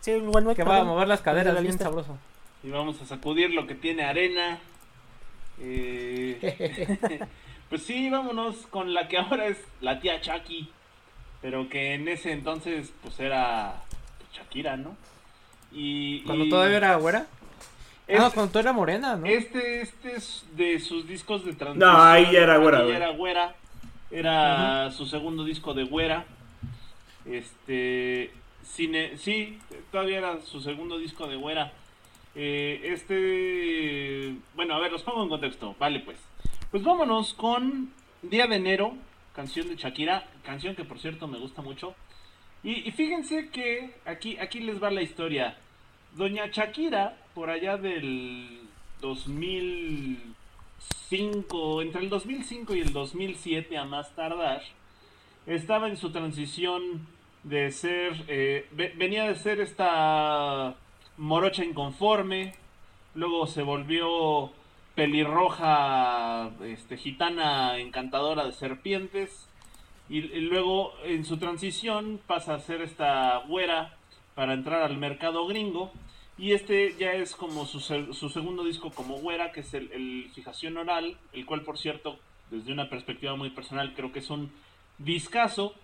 [0.00, 2.16] Sí, buen Moik, Que va a mover las caderas la bien sabroso.
[2.62, 4.58] Y vamos a sacudir lo que tiene arena.
[5.60, 7.20] Eh,
[7.68, 10.70] pues sí, vámonos con la que ahora es la tía Chucky.
[11.40, 13.82] Pero que en ese entonces pues era
[14.32, 14.96] Shakira, ¿no?
[15.72, 17.26] Y, Cuando y todavía era güera.
[18.06, 19.26] este, Ah, cuando todavía era morena, ¿no?
[19.26, 21.92] este, este es de sus discos de transición.
[21.92, 23.54] No, ahí ya era güera, Ahí era güera.
[24.10, 26.24] Era su segundo disco de güera.
[27.26, 28.30] Este.
[28.68, 29.58] Cine, sí,
[29.90, 31.72] todavía era su segundo disco de güera.
[32.34, 34.36] Eh, este.
[34.54, 35.74] Bueno, a ver, los pongo en contexto.
[35.78, 36.18] Vale, pues.
[36.70, 38.94] Pues vámonos con Día de Enero,
[39.34, 40.28] canción de Shakira.
[40.44, 41.94] Canción que por cierto me gusta mucho.
[42.62, 45.56] Y, y fíjense que aquí, aquí les va la historia.
[46.14, 48.60] Doña Shakira, por allá del
[49.00, 54.62] 2005, entre el 2005 y el 2007 a más tardar,
[55.46, 57.06] estaba en su transición
[57.48, 60.74] de ser, eh, ve- venía de ser esta
[61.16, 62.54] morocha inconforme,
[63.14, 64.52] luego se volvió
[64.94, 69.48] pelirroja, este, gitana encantadora de serpientes,
[70.10, 73.94] y, luego en su transición pasa a ser esta güera
[74.34, 75.92] para entrar al mercado gringo.
[76.38, 80.30] Y este ya es como su, su segundo disco como güera, que es el, el
[80.34, 82.18] Fijación Oral, el cual por cierto,
[82.50, 84.50] desde una perspectiva muy personal, creo que es un
[84.98, 85.74] discazo,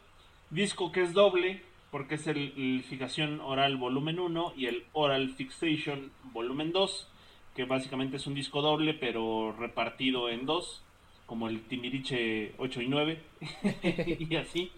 [0.54, 5.30] disco que es doble, porque es el, el Fijación Oral volumen 1 y el Oral
[5.30, 7.08] Fixation volumen 2,
[7.54, 10.82] que básicamente es un disco doble, pero repartido en dos,
[11.26, 13.22] como el Timiriche 8 y 9,
[14.30, 14.70] y así.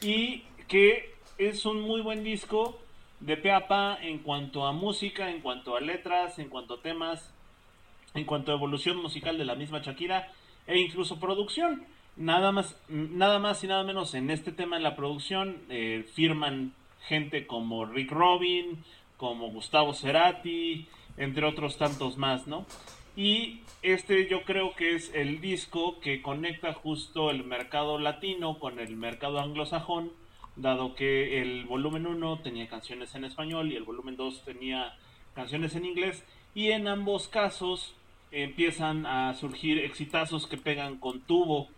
[0.00, 2.78] Y que es un muy buen disco
[3.20, 6.82] de pe a pa en cuanto a música, en cuanto a letras, en cuanto a
[6.82, 7.32] temas,
[8.14, 10.30] en cuanto a evolución musical de la misma Shakira
[10.66, 11.84] e incluso producción.
[12.16, 16.72] Nada más, nada más y nada menos en este tema en la producción eh, firman
[17.08, 18.84] gente como Rick Robin,
[19.16, 22.66] como Gustavo Cerati, entre otros tantos más, ¿no?
[23.16, 28.78] Y este yo creo que es el disco que conecta justo el mercado latino con
[28.78, 30.12] el mercado anglosajón,
[30.56, 34.94] dado que el volumen 1 tenía canciones en español y el volumen 2 tenía
[35.34, 36.24] canciones en inglés,
[36.54, 37.94] y en ambos casos
[38.30, 41.68] empiezan a surgir exitazos que pegan con tubo.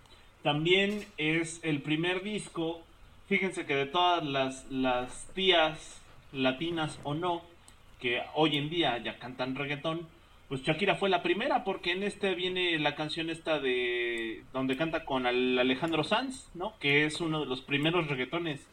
[0.47, 2.81] También es el primer disco,
[3.27, 7.43] fíjense que de todas las, las tías latinas o no,
[8.01, 10.07] que hoy en día ya cantan reggaetón,
[10.49, 15.05] pues Shakira fue la primera porque en este viene la canción esta de donde canta
[15.05, 16.75] con al Alejandro Sanz, ¿no?
[16.79, 18.65] Que es uno de los primeros reggaetones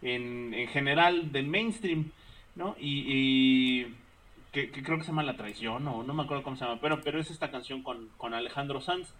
[0.00, 2.10] en, en general del mainstream,
[2.56, 2.74] ¿no?
[2.80, 3.84] Y,
[4.50, 7.02] que creo que se llama La Traición o no me acuerdo cómo se llama, pero,
[7.02, 9.12] pero es esta canción con, con Alejandro Sanz.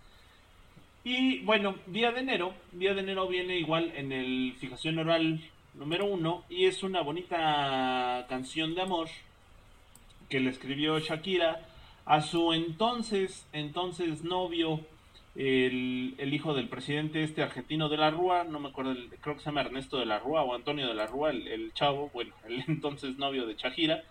[1.05, 5.41] Y bueno, Día de Enero, Día de Enero viene igual en el Fijación Oral
[5.75, 9.09] número uno, y es una bonita canción de amor
[10.29, 11.67] que le escribió Shakira
[12.05, 14.81] a su entonces, entonces novio,
[15.37, 19.47] el, hijo del presidente este argentino de la Rúa, no me acuerdo, creo que se
[19.47, 22.65] llama Ernesto de la Rúa o Antonio de la Rúa, el, el chavo, bueno, el
[22.69, 24.03] entonces novio de Shakira,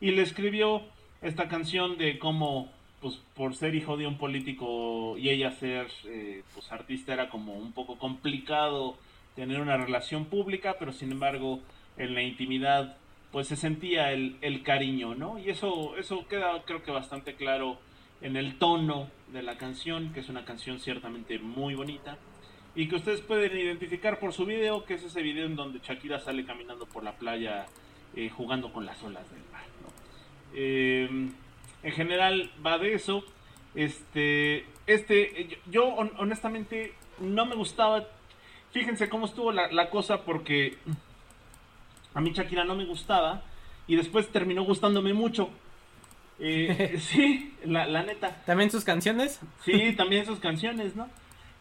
[0.00, 0.82] y le escribió
[1.22, 2.70] esta canción de cómo
[3.06, 7.54] pues por ser hijo de un político y ella ser eh, pues artista era como
[7.54, 8.96] un poco complicado
[9.36, 11.60] tener una relación pública, pero sin embargo
[11.98, 12.96] en la intimidad
[13.30, 15.38] pues se sentía el, el cariño, ¿no?
[15.38, 17.78] Y eso, eso queda creo que bastante claro
[18.22, 22.18] en el tono de la canción, que es una canción ciertamente muy bonita,
[22.74, 26.18] y que ustedes pueden identificar por su video, que es ese video en donde Shakira
[26.18, 27.66] sale caminando por la playa
[28.16, 29.92] eh, jugando con las olas del mar, ¿no?
[30.56, 31.30] Eh,
[31.86, 33.22] en general va de eso.
[33.76, 38.08] Este, este, yo honestamente no me gustaba.
[38.72, 40.76] Fíjense cómo estuvo la, cosa porque
[42.12, 43.42] a mí Shakira no me gustaba
[43.86, 45.48] y después terminó gustándome mucho.
[46.40, 48.42] Eh, sí, la, neta.
[48.44, 49.40] ¿También sus canciones?
[49.64, 51.08] Sí, también sus canciones, ¿no?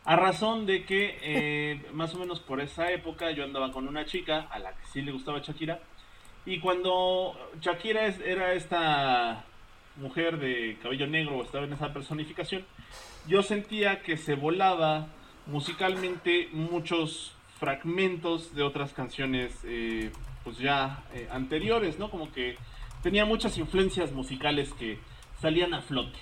[0.06, 4.06] A razón de que eh, más o menos por esa época yo andaba con una
[4.06, 5.82] chica a la que sí le gustaba Shakira.
[6.48, 9.46] Y cuando Shakira era esta
[9.98, 12.66] mujer de cabello negro estaba en esa personificación,
[13.28, 15.08] yo sentía que se volaba
[15.48, 20.12] musicalmente muchos fragmentos de otras canciones eh,
[20.44, 22.10] pues ya eh, anteriores, ¿no?
[22.10, 22.58] Como que
[23.02, 25.00] tenía muchas influencias musicales que
[25.40, 26.18] salían a flote.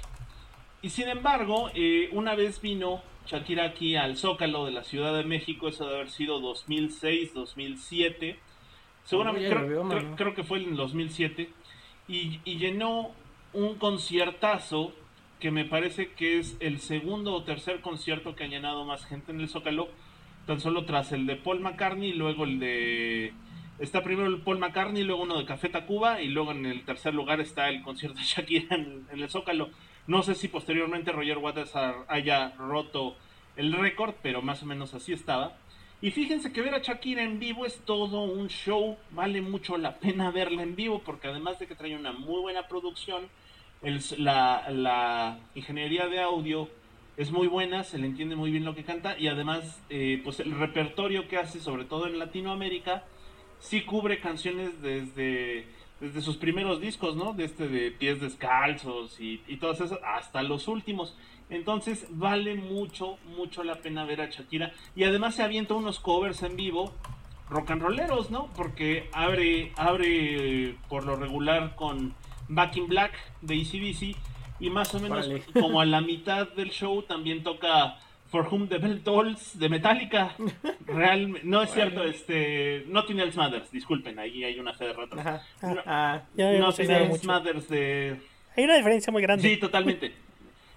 [0.81, 5.23] Y sin embargo, eh, una vez vino Shakira aquí al Zócalo de la Ciudad de
[5.23, 8.38] México, eso debe haber sido 2006, 2007.
[9.05, 9.49] Seguramente,
[10.15, 11.49] creo, que fue en 2007.
[12.07, 13.12] Y, y llenó
[13.53, 14.93] un conciertazo
[15.39, 19.31] que me parece que es el segundo o tercer concierto que ha llenado más gente
[19.31, 19.89] en el Zócalo,
[20.45, 23.33] tan solo tras el de Paul McCartney luego el de...
[23.79, 27.13] Está primero el Paul McCartney, luego uno de Café Tacuba y luego en el tercer
[27.13, 29.69] lugar está el concierto de Shakira en, el Zócalo.
[30.07, 31.73] No sé si posteriormente Roger Waters
[32.07, 33.15] haya roto
[33.55, 35.57] el récord, pero más o menos así estaba.
[36.03, 39.99] Y fíjense que ver a Shakira en vivo es todo un show, vale mucho la
[39.99, 43.29] pena verla en vivo porque además de que trae una muy buena producción,
[44.17, 46.67] la, ingeniería de audio
[47.15, 50.41] es muy buena, se le entiende muy bien lo que canta y además eh, pues
[50.41, 53.05] el repertorio que hace, sobre todo en Latinoamérica,
[53.59, 55.67] sí cubre canciones desde,
[56.01, 57.31] desde sus primeros discos, ¿no?
[57.31, 61.15] De este de pies descalzos y, y todas esas, hasta los últimos.
[61.49, 64.73] Entonces vale mucho, mucho la pena ver a Shakira.
[64.95, 66.93] Y además se avienta unos covers en vivo,
[67.49, 68.49] rock and rolleros, ¿no?
[68.56, 72.15] Porque abre, abre por lo regular con
[72.47, 74.15] Back in Black de ECDC
[74.60, 77.97] y más o menos como a la mitad del show también toca
[78.34, 80.36] For Whom the Bell Tolls de Metallica.
[80.88, 85.43] Real, no es cierto, este, Nothing Else Matters, disculpen, ahí hay una fe de ratas.
[85.62, 88.19] No, ah, Nothing Else Matters de...
[88.56, 89.47] Hay una diferencia muy grande.
[89.47, 90.22] Sí, totalmente.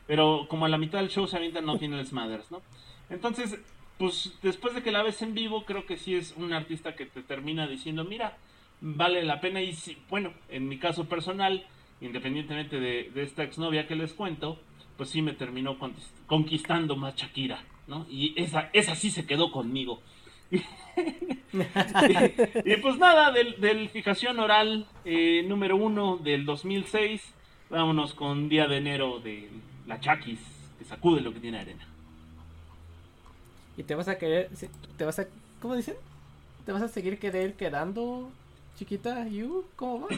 [0.06, 2.62] Pero como a la mitad del show se avienta Nothing Else Matters, ¿no?
[3.10, 3.58] Entonces,
[3.98, 7.06] pues después de que la ves en vivo, creo que sí es un artista que
[7.06, 8.36] te termina diciendo, mira,
[8.80, 9.76] vale la pena y
[10.10, 11.64] bueno, en mi caso personal,
[12.00, 14.60] independientemente de, esta exnovia que les cuento,
[14.96, 15.76] pues sí me terminó
[16.26, 18.06] conquistando más Shakira, ¿no?
[18.10, 20.00] Y esa, esa sí se quedó conmigo.
[20.50, 20.60] y,
[22.76, 27.34] pues nada, del, fijación oral eh, número uno del 2006,
[27.70, 29.48] vámonos con día de enero de
[29.86, 30.40] la Chakis,
[30.78, 31.86] que sacude lo que tiene arena.
[33.76, 34.50] Y te vas a querer,
[34.96, 35.26] te vas a,
[35.60, 35.96] ¿cómo dicen?
[36.64, 38.30] ¿Te vas a seguir querer quedando
[38.76, 39.64] chiquita, ¿you?
[39.76, 40.08] ¿Cómo va?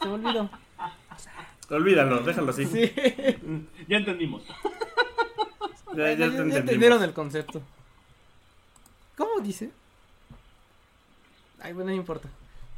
[0.00, 0.50] Se me olvidó.
[1.70, 2.64] Olvídalo, déjalo así.
[2.66, 2.92] Sí.
[3.88, 4.42] ya entendimos.
[5.94, 7.62] Ya, ya, entendieron el concepto.
[9.16, 9.70] ¿Cómo dice?
[11.60, 12.28] Ay, bueno, no importa.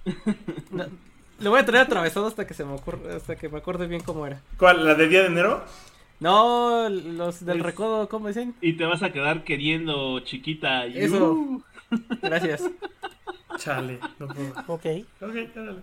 [1.40, 4.02] le voy a traer atravesado hasta que se me ocurra, hasta que me acuerde bien
[4.02, 4.40] cómo era.
[4.56, 4.84] ¿Cuál?
[4.84, 5.64] ¿La de día de enero?
[6.20, 8.54] No, los del recodo, ¿cómo dicen?
[8.60, 10.84] Y te vas a quedar queriendo chiquita.
[10.86, 11.62] Eso.
[12.22, 12.68] Gracias.
[13.58, 14.50] Chale, no puedo.
[14.66, 14.86] Ok.
[15.20, 15.76] Ok, dale.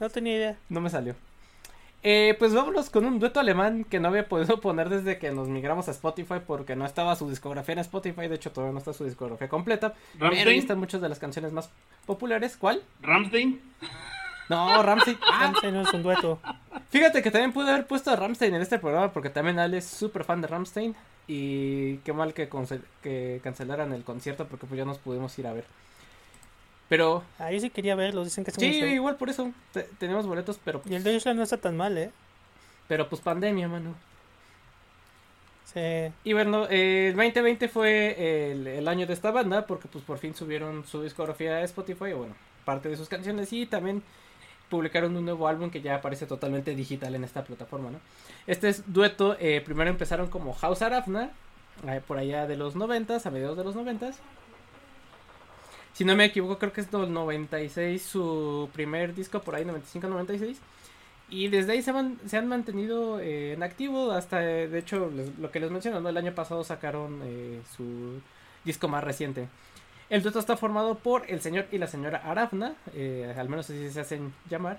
[0.00, 0.58] No tenía idea.
[0.68, 1.14] No me salió.
[2.02, 5.48] Eh, pues vámonos con un dueto alemán que no había podido poner desde que nos
[5.48, 8.28] migramos a Spotify porque no estaba su discografía en Spotify.
[8.28, 9.94] De hecho, todavía no está su discografía completa.
[10.18, 11.70] Pero ahí están muchas de las canciones más
[12.06, 12.56] populares.
[12.56, 12.82] ¿Cuál?
[13.02, 13.60] Ramstein.
[14.48, 15.18] No, Ramstein.
[15.22, 15.38] Ah.
[15.42, 16.38] Ramstein no es un dueto.
[16.90, 19.86] Fíjate que también pude haber puesto a Ramstein en este programa porque también Ale es
[19.86, 20.94] súper fan de Ramstein.
[21.28, 22.48] Y qué mal que,
[23.02, 25.64] que cancelaran el concierto porque pues ya nos pudimos ir a ver.
[26.88, 27.24] Pero.
[27.38, 29.50] Ahí sí quería verlo, dicen que Sí, igual por eso.
[29.98, 30.82] tenemos boletos, pero.
[30.88, 32.10] Y el de Deutschland no está tan mal, ¿eh?
[32.88, 33.94] Pero pues pandemia, mano.
[35.64, 36.12] Sí.
[36.24, 40.86] Y bueno, el 2020 fue el, año de esta banda porque pues por fin subieron
[40.86, 44.02] su discografía a Spotify, o bueno, parte de sus canciones y también
[44.68, 48.00] publicaron un nuevo álbum que ya aparece totalmente digital en esta plataforma, ¿no?
[48.46, 51.30] Este es dueto, eh, primero empezaron como House Arafna,
[51.86, 54.12] eh, por allá de los 90, a mediados de los 90.
[55.92, 60.56] Si no me equivoco, creo que es del 96 su primer disco, por ahí 95-96.
[61.28, 61.92] Y desde ahí se,
[62.26, 65.10] se han mantenido eh, en activo hasta, de hecho,
[65.40, 67.20] lo que les menciono, el año pasado sacaron
[67.76, 68.20] su
[68.64, 69.48] disco más reciente.
[70.08, 73.90] El dueto está formado por el señor y la señora Arafna, eh, al menos así
[73.90, 74.78] se hacen llamar.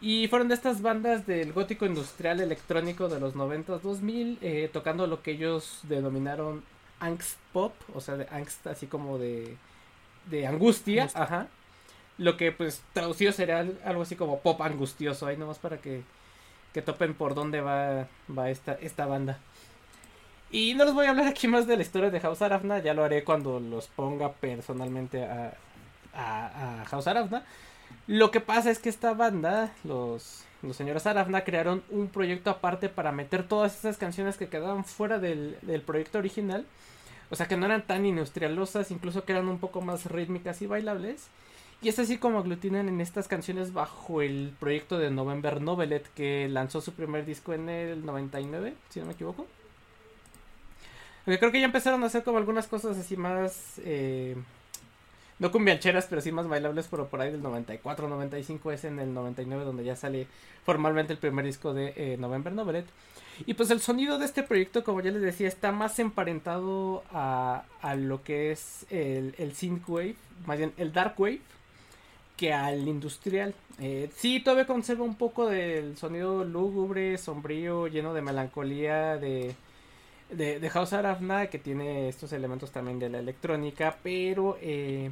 [0.00, 5.06] Y fueron de estas bandas del gótico industrial electrónico de los 90 2000, eh, tocando
[5.06, 6.64] lo que ellos denominaron
[7.00, 9.56] angst pop, o sea, de angst así como de,
[10.30, 11.48] de angustia, ajá.
[12.18, 16.02] Lo que pues traducido sería algo así como pop angustioso, ahí nomás para que,
[16.74, 19.38] que topen por dónde va, va esta, esta banda.
[20.50, 22.94] Y no les voy a hablar aquí más de la historia de House Arafna, ya
[22.94, 25.54] lo haré cuando los ponga personalmente a,
[26.86, 27.44] House Arafna.
[28.06, 32.88] Lo que pasa es que esta banda, los, los señores Arafna, crearon un proyecto aparte
[32.88, 36.64] para meter todas esas canciones que quedaban fuera del, del proyecto original.
[37.28, 40.66] O sea, que no eran tan industrialosas, incluso que eran un poco más rítmicas y
[40.66, 41.28] bailables.
[41.82, 46.48] Y es así como aglutinan en estas canciones bajo el proyecto de November Novelet, que
[46.48, 49.46] lanzó su primer disco en el 99, si no me equivoco.
[51.26, 53.80] Creo que ya empezaron a hacer como algunas cosas así más.
[53.84, 54.36] Eh,
[55.38, 59.12] no cumbiancheras, pero sí más bailables, pero por ahí del 94, 95 es en el
[59.12, 60.26] 99 donde ya sale
[60.64, 62.86] formalmente el primer disco de eh, November Novelet.
[63.44, 67.64] Y pues el sonido de este proyecto, como ya les decía, está más emparentado a,
[67.82, 70.16] a lo que es el, el synthwave,
[70.46, 71.40] más bien el dark wave,
[72.36, 73.54] que al industrial.
[73.78, 79.54] Eh, sí, todavía conserva un poco del sonido lúgubre, sombrío, lleno de melancolía, de
[80.30, 85.10] de, de House Arafna, que tiene estos elementos también de la electrónica, pero eh,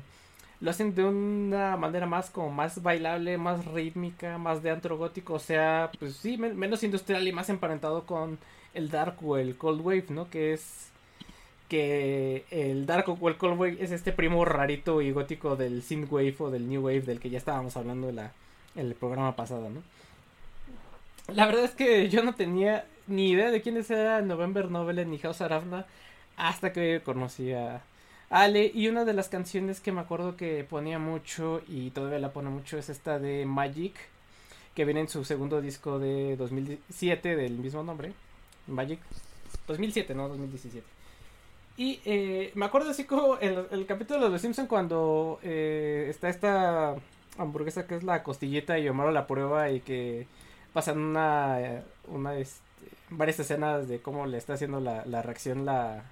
[0.61, 5.35] lo hacen de una manera más como más bailable, más rítmica, más de antro gótico,
[5.35, 8.39] o sea, pues sí, menos industrial y más emparentado con
[8.73, 10.29] el dark o el cold wave, ¿no?
[10.31, 10.89] Que es
[11.69, 16.35] que el dark o el cold wave es este primo rarito y gótico del synthwave
[16.39, 18.33] o del new wave del que ya estábamos hablando en, la,
[18.75, 19.83] en el programa pasado, ¿no?
[21.33, 25.19] La verdad es que yo no tenía ni idea de quiénes eran November Novel ni
[25.19, 25.87] House Arafna
[26.37, 27.83] hasta que conocí a
[28.31, 28.71] Ale.
[28.75, 32.51] Y una de las canciones que me acuerdo que ponía mucho y todavía la pone
[32.51, 33.95] mucho es esta de Magic,
[34.75, 38.13] que viene en su segundo disco de 2007 del mismo nombre.
[38.67, 39.01] Magic
[39.69, 40.85] 2007, no 2017.
[41.77, 46.29] Y eh, me acuerdo así como en el, capítulo de Los Simpson cuando eh, está
[46.29, 46.95] esta
[47.37, 50.29] hamburguesa que es la costillita y Omar la prueba y que
[50.73, 52.64] pasan una, una este,
[53.17, 56.05] varias escenas de cómo le está haciendo la, la reacción la,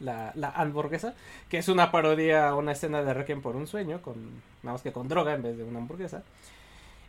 [0.00, 1.14] la, la, hamburguesa,
[1.48, 4.16] que es una parodia a una escena de Requiem por un sueño, con
[4.62, 6.22] nada más que con droga en vez de una hamburguesa.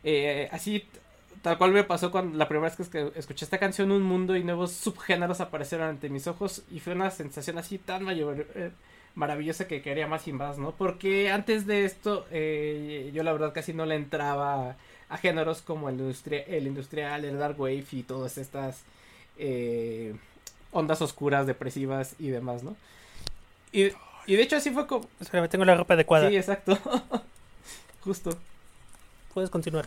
[0.03, 0.87] Eh, así,
[1.41, 4.43] tal cual me pasó cuando la primera vez que escuché esta canción, un mundo y
[4.43, 8.71] nuevos subgéneros aparecieron ante mis ojos y fue una sensación así tan mayor, eh,
[9.15, 10.71] maravillosa que quería más y más, ¿no?
[10.71, 14.75] Porque antes de esto, eh, yo la verdad casi no le entraba
[15.17, 16.15] géneros como el,
[16.47, 18.83] el industrial, el dark wave y todas estas
[19.37, 20.15] eh,
[20.71, 22.75] ondas oscuras, depresivas y demás, ¿no?
[23.71, 25.07] Y, de hecho así fue como...
[25.19, 26.29] Espera, tengo la ropa adecuada.
[26.29, 26.77] Sí, exacto.
[28.01, 28.31] Justo.
[29.33, 29.85] Puedes continuar.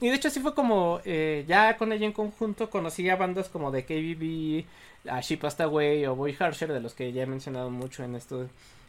[0.00, 3.48] Y de hecho así fue como eh, ya con ella en conjunto conocí a bandas
[3.48, 7.70] como de KBB, a Ship Way o Boy Harsher, de los que ya he mencionado
[7.70, 8.42] mucho en, esto,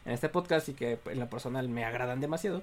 [0.04, 2.62] en este podcast y que en lo personal me agradan demasiado.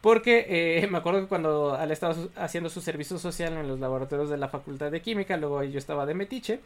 [0.00, 4.30] Porque eh, me acuerdo que cuando Ale estaba haciendo su servicio social en los laboratorios
[4.30, 6.60] de la Facultad de Química, luego yo estaba de metiche,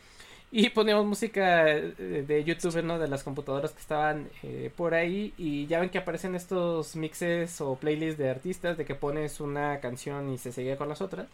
[0.51, 2.99] y poníamos música eh, de YouTube, ¿no?
[2.99, 7.61] De las computadoras que estaban eh, por ahí, y ya ven que aparecen estos mixes
[7.63, 11.27] o playlists de artistas, de que pones una canción y se seguía con las otras.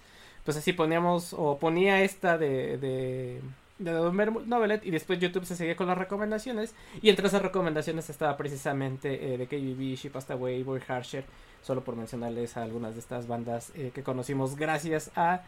[0.44, 3.40] Pues así poníamos, o ponía esta de, de
[3.78, 8.36] de Novelet y después YouTube se seguía con las recomendaciones y entre esas recomendaciones estaba
[8.36, 11.24] precisamente eh, de KBB, She Passed Away, Boy Harsher
[11.62, 15.42] solo por mencionarles a algunas de estas bandas eh, que conocimos gracias a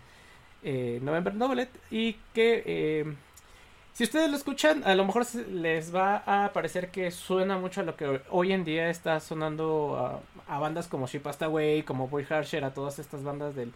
[0.62, 3.14] eh, November Novelet y que eh,
[3.92, 7.84] si ustedes lo escuchan a lo mejor les va a parecer que suena mucho a
[7.84, 12.26] lo que hoy en día está sonando a, bandas como She Passed Away, como Boy
[12.28, 13.72] Harsher, a todas estas bandas del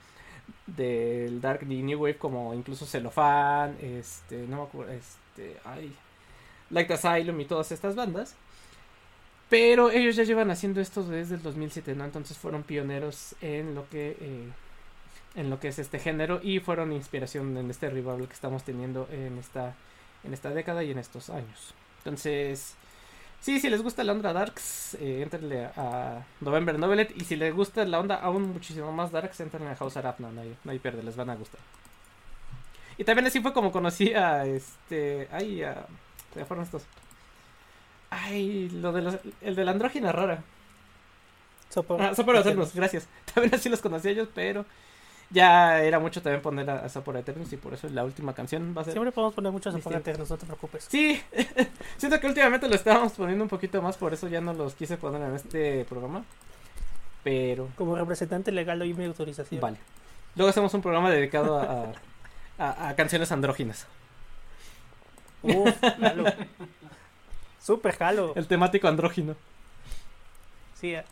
[0.66, 5.94] del Dark New Wave como incluso Cellophane, este, no me acuerdo, este, ay,
[6.70, 8.36] Like Asylum y todas estas bandas.
[9.48, 12.04] Pero ellos ya llevan haciendo esto desde el 2007, ¿no?
[12.04, 14.48] Entonces fueron pioneros en lo que eh,
[15.34, 19.08] en lo que es este género y fueron inspiración en este revival que estamos teniendo
[19.10, 19.74] en esta
[20.22, 21.74] en esta década y en estos años.
[21.98, 22.74] Entonces,
[23.40, 27.12] sí, si les gusta la onda Darks, eh, entrenle a November Novelet.
[27.16, 30.40] Y si les gusta la onda aún muchísimo más Darks, entren a House Arapna, no
[30.40, 31.60] hay, no hay pierde, les van a gustar.
[32.96, 35.28] Y también así fue como conocí a este.
[35.32, 35.86] Ay, a.
[36.32, 36.84] Se fueron estos.
[38.22, 40.42] Ay, lo de los, el de la andrógina rara.
[41.68, 43.08] Sopor, ah, Eternus, gracias.
[43.34, 44.64] También así los conocí a ellos, pero
[45.30, 48.74] ya era mucho también poner a, a Sopor Eternus y por eso la última canción
[48.76, 48.92] va a ser.
[48.92, 50.86] Siempre podemos poner mucho a Sopor Eternus, no te preocupes.
[50.88, 51.20] Sí,
[51.96, 54.96] siento que últimamente lo estábamos poniendo un poquito más, por eso ya no los quise
[54.96, 56.24] poner en este programa.
[57.24, 57.68] Pero.
[57.76, 59.60] Como representante legal doy mi autorización.
[59.60, 59.78] Vale.
[60.36, 61.92] Luego hacemos un programa dedicado a,
[62.58, 63.86] a, canciones andróginas.
[65.42, 65.74] Uf,
[67.64, 68.34] Super jalo.
[68.36, 69.36] El temático andrógino.
[70.74, 70.94] Sí.
[70.94, 71.04] Eh.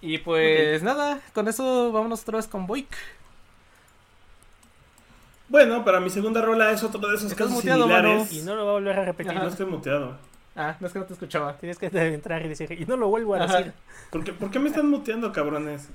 [0.00, 2.96] Y pues nada, con eso vámonos otra vez con Boik.
[5.50, 8.32] Bueno, para mi segunda rola es otro de esos casos muteado, similares.
[8.32, 9.34] Y no lo voy a volver a repetir.
[9.34, 10.16] No estoy muteado.
[10.56, 11.58] Ah, no es que no te escuchaba.
[11.58, 13.74] Tienes que entrar y decir, y no lo vuelvo a decir.
[14.10, 15.90] ¿Por qué, ¿Por qué me están muteando, cabrones?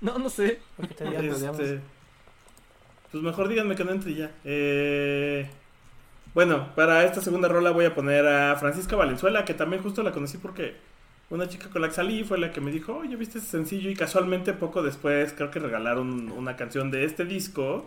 [0.00, 0.58] No, no sé.
[0.76, 1.80] Porque te este...
[3.12, 4.32] Pues mejor díganme que no entre ya.
[4.44, 5.48] Eh...
[6.34, 10.12] Bueno, para esta segunda rola voy a poner a Francisca Valenzuela, que también justo la
[10.12, 10.76] conocí porque
[11.28, 13.90] una chica con la que salí fue la que me dijo, oye, ¿viste ese sencillo?
[13.90, 17.84] Y casualmente poco después creo que regalaron una canción de este disco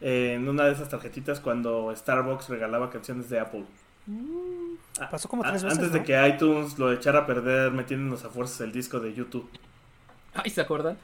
[0.00, 3.64] en una de esas tarjetitas cuando Starbucks regalaba canciones de Apple.
[4.06, 4.74] Mm,
[5.10, 8.60] pasó como tres veces, Antes de que iTunes lo echara a perder metiéndonos a fuerzas
[8.62, 9.48] el disco de YouTube.
[10.34, 10.96] Ay, ¿se acuerdan?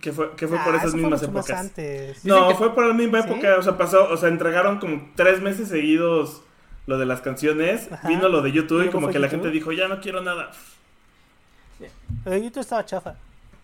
[0.00, 1.72] Que, fue, que fue por ah, esas mismas épocas.
[2.24, 5.68] No, fue por la misma época, o sea, pasó, o sea, entregaron como tres meses
[5.68, 6.42] seguidos
[6.86, 9.86] lo de las canciones, vino lo de YouTube y como que la gente dijo, ya
[9.86, 10.50] no quiero nada.
[12.24, 13.14] De YouTube estaba chafa.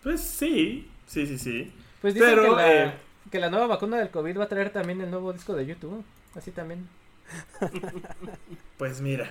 [0.03, 1.73] Pues sí, sí, sí, sí.
[2.01, 2.93] Pues dicen Pero, que, la, eh,
[3.29, 6.03] que la nueva vacuna del COVID va a traer también el nuevo disco de YouTube,
[6.35, 6.87] así también.
[8.77, 9.29] pues mira.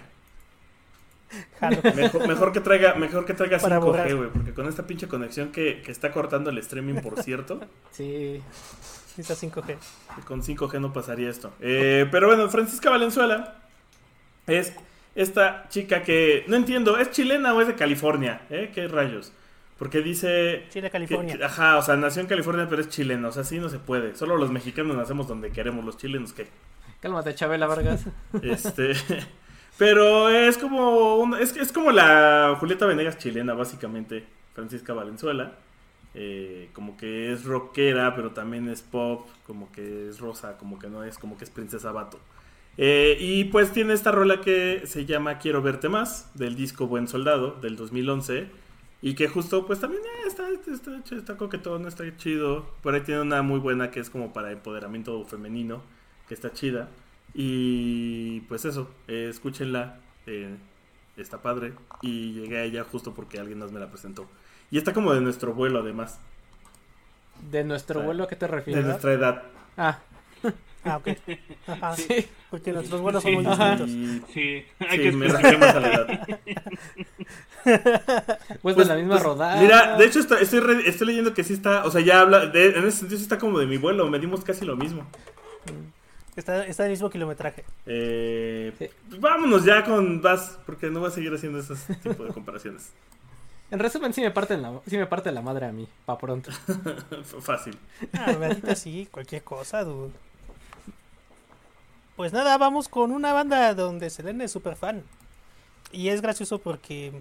[2.26, 6.10] Mejor, que traiga, mejor que traiga 5G, güey, porque con esta pinche conexión que, está
[6.12, 7.60] cortando el streaming, por cierto.
[7.92, 8.40] Sí,
[9.20, 9.76] está 5G.
[10.24, 11.52] Con 5G no pasaría esto.
[11.60, 13.56] Eh, pero bueno, Francisca Valenzuela
[14.46, 14.72] es
[15.16, 18.42] esta chica que, no entiendo, ¿es chilena o es de California?
[18.50, 18.70] ¿Eh?
[18.72, 19.32] ¿Qué rayos?
[19.76, 20.66] Porque dice...
[20.70, 21.38] Chile, California.
[21.44, 23.28] ajá, o sea, nació en California, pero es chilena.
[23.28, 24.14] O sea, así no se puede.
[24.14, 26.46] Solo los mexicanos nacemos donde queremos, los chilenos, ¿qué?
[27.00, 28.04] Cálmate, Chabela Vargas.
[28.42, 28.92] Este...
[29.78, 34.26] Pero es como es, es como la Julieta Venegas chilena, básicamente.
[34.54, 35.52] Francisca Valenzuela.
[36.14, 39.28] Eh, como que es rockera, pero también es pop.
[39.46, 42.18] Como que es rosa, como que no es, como que es princesa vato.
[42.76, 47.06] Eh, y pues tiene esta rola que se llama Quiero verte más, del disco Buen
[47.06, 48.48] Soldado, del 2011.
[49.00, 52.66] Y que justo, pues también eh, está, está, está coquetón, está chido.
[52.82, 55.82] Por ahí tiene una muy buena que es como para empoderamiento femenino,
[56.26, 56.88] que está chida.
[57.34, 60.56] Y pues eso, eh, escúchenla, eh,
[61.16, 61.72] está padre.
[62.02, 64.28] Y llegué a ella justo porque alguien más me la presentó.
[64.70, 66.20] Y está como de nuestro vuelo además.
[67.50, 68.84] ¿De nuestro vuelo a qué te refieres?
[68.84, 69.42] De nuestra edad.
[69.76, 70.00] Ah.
[70.84, 71.08] Ah, ok.
[71.96, 72.26] Sí.
[72.50, 73.90] Porque nuestros vuelos son muy distintos.
[74.32, 76.28] Sí, hay que me más a la edad.
[78.62, 79.60] Pues, de la misma pues, rodada.
[79.60, 82.98] Mira, de hecho estoy, estoy, leyendo que sí está, o sea, ya habla, en ese
[83.00, 85.02] sentido sí está como de mi vuelo, medimos casi lo mismo.
[85.02, 85.97] Mm.
[86.38, 87.64] Está, está el mismo kilometraje.
[87.84, 92.92] Eh, Vámonos ya con Vas, porque no voy a seguir haciendo ese tipo de comparaciones.
[93.70, 96.50] En resumen, sí me parte la, sí me parte la madre a mí, pa' pronto.
[97.40, 97.76] Fácil.
[98.14, 98.34] Ah,
[98.74, 100.10] sí, cualquier cosa, dude.
[102.16, 105.02] Pues nada, vamos con una banda donde Selene es súper fan.
[105.92, 107.12] Y es gracioso porque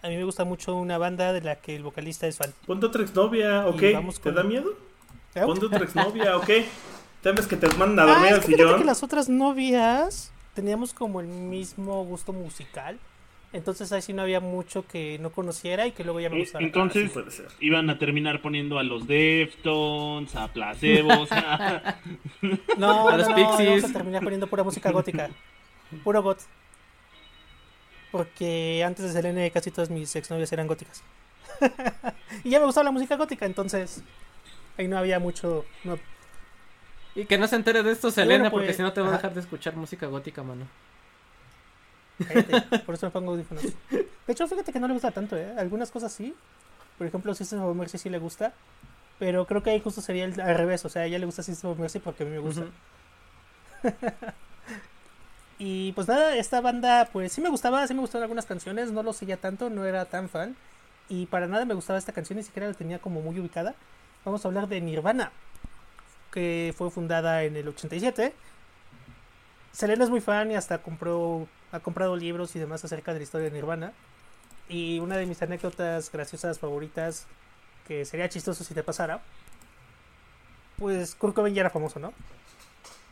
[0.00, 2.54] a mí me gusta mucho una banda de la que el vocalista es fan.
[2.66, 3.80] Ponte otra exnovia, ¿ok?
[4.22, 4.70] ¿Te da miedo?
[5.34, 6.48] Ponte otra exnovia, ¿ok?
[7.22, 8.78] ¿Temes que te mandan a dormir ah, al sillón?
[8.78, 12.98] que las otras novias teníamos como el mismo gusto musical.
[13.52, 16.64] Entonces ahí sí no había mucho que no conociera y que luego ya me gustara.
[16.64, 17.10] Entonces
[17.58, 21.96] iban a terminar poniendo a los Deftones, a Placebos, a...
[22.78, 23.82] No, a los no, Pixies.
[23.82, 25.30] vamos a terminar poniendo pura música gótica.
[26.04, 26.38] Puro got.
[28.12, 31.02] Porque antes de Selene casi todas mis exnovias eran góticas.
[32.44, 34.02] y ya me gustaba la música gótica, entonces
[34.78, 35.64] ahí no había mucho...
[37.14, 39.12] Y que no se entere de esto, Selena, porque pues, si no te va a
[39.12, 40.66] dejar de escuchar música gótica, mano.
[42.86, 43.64] por eso me pongo audífonos.
[43.90, 45.54] De hecho, fíjate que no le gusta tanto, ¿eh?
[45.56, 46.34] Algunas cosas sí.
[46.98, 48.52] Por ejemplo, System of Mercy sí le gusta.
[49.18, 50.84] Pero creo que ahí justo sería el, al revés.
[50.84, 52.66] O sea, a ella le gusta System of Mercy porque a mí me gusta.
[55.58, 58.92] y pues nada, esta banda, pues sí me gustaba, sí me gustaban algunas canciones.
[58.92, 60.56] No lo seguía tanto, no era tan fan.
[61.08, 63.74] Y para nada me gustaba esta canción, ni siquiera la tenía como muy ubicada.
[64.24, 65.32] Vamos a hablar de Nirvana
[66.32, 68.32] que fue fundada en el 87
[69.72, 73.22] Selena es muy fan y hasta compró, ha comprado libros y demás acerca de la
[73.22, 73.92] historia de Nirvana.
[74.68, 77.26] Y una de mis anécdotas graciosas favoritas,
[77.86, 79.20] que sería chistoso si te pasara,
[80.76, 82.12] pues Kurt Cobain ya era famoso, ¿no?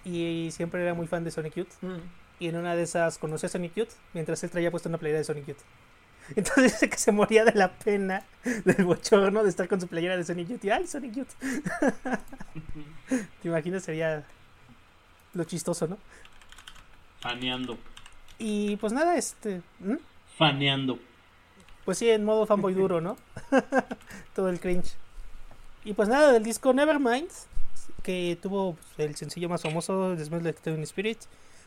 [0.05, 1.73] Y siempre era muy fan de Sonic Youth.
[1.83, 1.99] Mm.
[2.41, 5.19] Y en una de esas conoció a Sonic Youth mientras él traía puesta una playera
[5.19, 5.59] de Sonic Youth.
[6.37, 8.25] Entonces dice que se moría de la pena,
[8.65, 10.65] del bochorno de estar con su playera de Sonic Youth.
[10.65, 11.33] Y ¡ay, Sonic Youth!
[13.09, 13.83] ¿Te imaginas?
[13.85, 14.25] Sería
[15.35, 15.99] lo chistoso, ¿no?
[17.21, 17.79] Faneando.
[18.39, 19.63] Y pues nada, este.
[20.37, 20.99] Faneando.
[21.85, 23.17] Pues sí, en modo fanboy duro, ¿no?
[24.35, 24.95] Todo el cringe.
[25.85, 27.31] Y pues nada, del disco Nevermind,
[28.03, 31.19] que tuvo pues, el sencillo más famoso, Like Teen Spirit,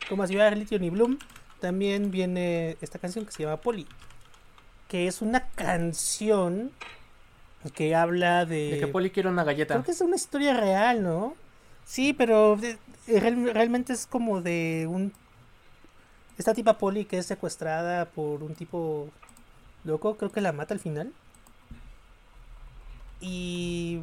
[0.08, 1.18] como así Lithium y Bloom,
[1.60, 3.88] también viene esta canción que se llama Polly,
[4.92, 6.70] que es una canción
[7.74, 8.72] que habla de...
[8.72, 9.74] De que Polly quiere una galleta.
[9.76, 11.34] Creo que es una historia real, ¿no?
[11.86, 12.60] Sí, pero
[13.08, 15.14] realmente es como de un...
[16.38, 19.10] Esta tipa Polly que es secuestrada por un tipo
[19.86, 21.14] loco, creo que la mata al final.
[23.22, 24.02] Y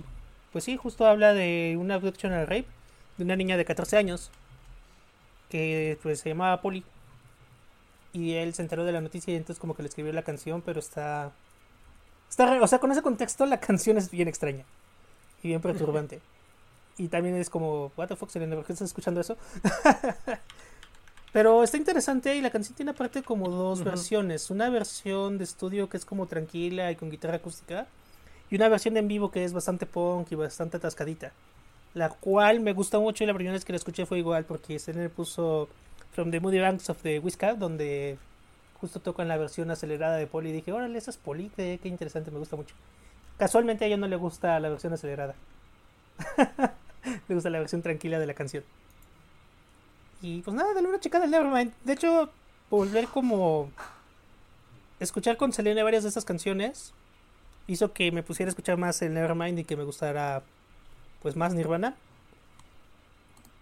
[0.52, 2.64] pues sí, justo habla de una abduction al rape
[3.18, 4.30] de una niña de 14 años
[5.50, 6.82] que pues se llamaba Polly.
[8.12, 10.62] Y él se enteró de la noticia y entonces como que le escribió la canción,
[10.62, 11.32] pero está...
[12.28, 14.64] está o sea, con ese contexto la canción es bien extraña
[15.42, 16.20] y bien perturbante.
[16.96, 19.36] y también es como, what the fuck, Selena, ¿por qué estás escuchando eso?
[21.32, 24.50] pero está interesante y la canción tiene aparte como dos versiones.
[24.50, 27.86] Una versión de estudio que es como tranquila y con guitarra acústica.
[28.50, 31.32] Y una versión en vivo que es bastante punk y bastante atascadita.
[31.94, 34.78] La cual me gusta mucho y la primera vez que la escuché fue igual porque
[34.78, 35.68] se le puso
[36.18, 38.18] From the Moody Banks of the Whiskey, donde
[38.80, 42.32] justo tocan la versión acelerada de Poli y dije, órale, esa es Poli, qué, interesante,
[42.32, 42.74] me gusta mucho.
[43.36, 45.36] Casualmente a ella no le gusta la versión acelerada.
[47.28, 48.64] le gusta la versión tranquila de la canción.
[50.20, 51.72] Y pues nada, dale una chica del Nevermind.
[51.84, 52.30] De hecho,
[52.68, 53.70] volver como
[54.98, 56.94] escuchar con Selena varias de estas canciones
[57.68, 60.42] hizo que me pusiera a escuchar más el Nevermind y que me gustara
[61.22, 61.94] pues más Nirvana.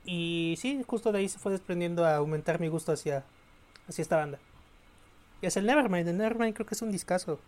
[0.06, 3.24] Y sí, justo de ahí se fue desprendiendo a aumentar mi gusto hacia,
[3.88, 4.38] hacia esta banda.
[5.42, 7.40] Y es el Nevermind, el Nevermind creo que es un discazo.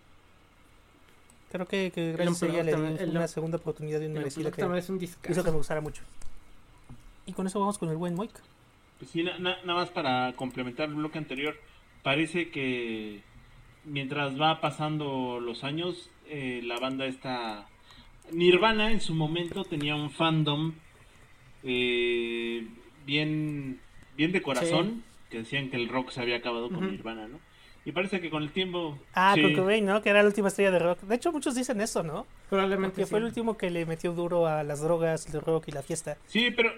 [1.50, 4.60] Creo que, que gracias a ella le di una segunda oportunidad de una merecida que
[4.60, 6.02] es un hizo que me gustara mucho.
[7.24, 8.32] Y con eso vamos con el buen Moik.
[8.98, 11.54] Pues sí, nada más para complementar el bloque anterior,
[12.02, 13.22] parece que
[13.84, 17.66] mientras va pasando los años, eh, la banda está...
[18.32, 20.74] Nirvana en su momento tenía un fandom
[21.64, 22.66] eh,
[23.06, 23.80] bien,
[24.16, 27.38] bien de corazón, que decían que el rock se había acabado con Nirvana, ¿no?
[27.84, 28.98] Y parece que con el tiempo...
[29.14, 30.02] Ah, con Cobain, ¿no?
[30.02, 31.00] Que era la última estrella de rock.
[31.02, 32.26] De hecho, muchos dicen eso, ¿no?
[32.50, 35.72] Probablemente Que fue el último que le metió duro a las drogas, el rock y
[35.72, 36.18] la fiesta.
[36.26, 36.70] Sí, pero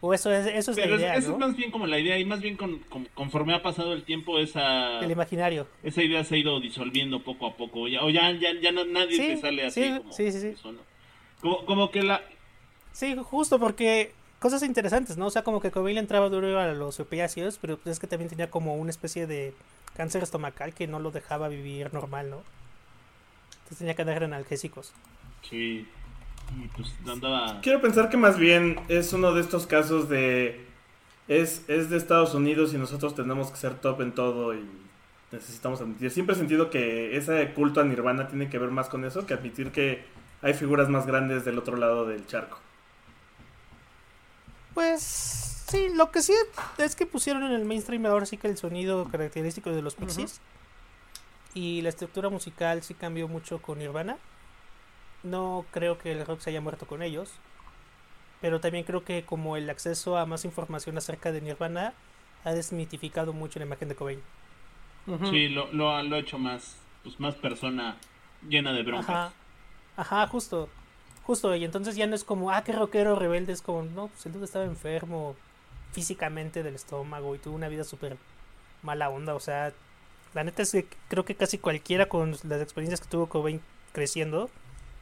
[0.00, 2.24] o eso es, eso es la idea, Eso es más bien como la idea y
[2.24, 2.80] más bien con,
[3.14, 5.00] conforme ha pasado el tiempo esa...
[5.00, 5.66] El imaginario.
[5.82, 7.88] Esa idea se ha ido disolviendo poco a poco.
[7.88, 10.54] Ya, o ya, ya, ya nadie te sale así sí, como sí, sí,
[11.40, 12.22] como, como, que la...
[12.96, 15.26] Sí, justo porque cosas interesantes, ¿no?
[15.26, 18.30] O sea, como que Cobain entraba duro a los opiáceos, pero pues es que también
[18.30, 19.52] tenía como una especie de
[19.94, 22.42] cáncer estomacal que no lo dejaba vivir normal, ¿no?
[23.50, 24.94] Entonces tenía que dar analgésicos.
[25.42, 25.86] Sí.
[26.74, 26.94] Pues,
[27.60, 30.64] Quiero pensar que más bien es uno de estos casos de...
[31.28, 34.64] Es, es de Estados Unidos y nosotros tenemos que ser top en todo y
[35.32, 36.10] necesitamos admitir.
[36.10, 39.34] Siempre he sentido que ese culto a Nirvana tiene que ver más con eso que
[39.34, 40.02] admitir que
[40.40, 42.58] hay figuras más grandes del otro lado del charco.
[44.76, 46.34] Pues sí, lo que sí
[46.76, 50.42] es que pusieron en el mainstream ahora sí que el sonido característico de los Pixies
[51.54, 54.18] y la estructura musical sí cambió mucho con Nirvana.
[55.22, 57.32] No creo que el rock se haya muerto con ellos.
[58.42, 61.94] Pero también creo que como el acceso a más información acerca de Nirvana
[62.44, 64.20] ha desmitificado mucho la imagen de Cobain.
[65.30, 67.96] Sí, lo, lo, ha hecho más, pues más persona
[68.46, 69.08] llena de broncas.
[69.08, 69.32] Ajá,
[69.96, 70.68] Ajá justo.
[71.26, 74.24] Justo, y entonces ya no es como, ah, qué rockero rebelde, es como, no, pues
[74.26, 75.34] el dude estaba enfermo
[75.90, 78.16] físicamente del estómago y tuvo una vida súper
[78.82, 79.72] mala onda, o sea,
[80.34, 83.60] la neta es que creo que casi cualquiera con las experiencias que tuvo Cobain
[83.92, 84.50] creciendo,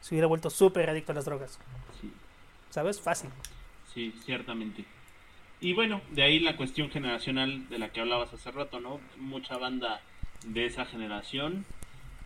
[0.01, 1.59] se hubiera vuelto súper adicto a las drogas.
[2.01, 2.11] Sí.
[2.71, 2.99] ¿Sabes?
[2.99, 3.29] Fácil.
[3.93, 4.83] Sí, ciertamente.
[5.61, 8.99] Y bueno, de ahí la cuestión generacional de la que hablabas hace rato, ¿no?
[9.17, 10.01] Mucha banda
[10.43, 11.65] de esa generación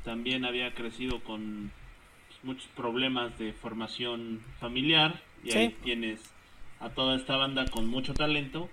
[0.05, 1.71] también había crecido con
[2.43, 6.21] muchos problemas de formación familiar y ahí tienes
[6.79, 8.69] a toda esta banda con mucho talento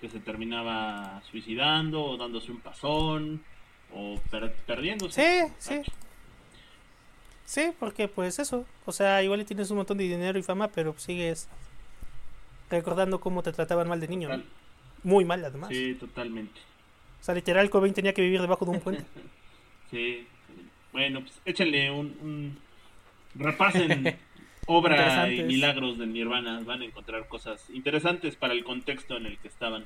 [0.00, 3.42] que se terminaba suicidando o dándose un pasón
[3.92, 4.20] o
[4.66, 5.20] perdiéndose.
[5.20, 5.92] Sí, sí.
[7.44, 10.94] Sí, porque pues eso, o sea, igual tienes un montón de dinero y fama, pero
[10.98, 11.48] sigues
[12.70, 14.28] recordando cómo te trataban mal de niño.
[15.02, 15.70] muy mal además.
[15.70, 16.60] Sí, totalmente.
[17.20, 19.04] O sea, literal, Cobain tenía que vivir debajo de un puente.
[19.90, 20.26] sí.
[20.92, 22.58] Bueno, pues échenle un, un...
[23.34, 24.16] repasen
[24.66, 29.38] obra y milagros de Nirvana, van a encontrar cosas interesantes para el contexto en el
[29.38, 29.84] que estaban.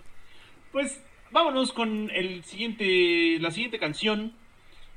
[0.72, 4.32] Pues vámonos con el siguiente, la siguiente canción.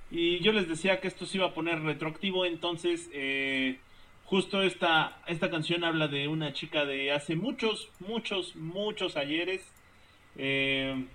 [0.10, 3.80] Y yo les decía que esto se iba a poner retroactivo, entonces eh,
[4.26, 9.66] justo esta, esta canción habla de una chica de hace muchos, muchos, muchos ayeres.
[10.36, 11.06] Eh,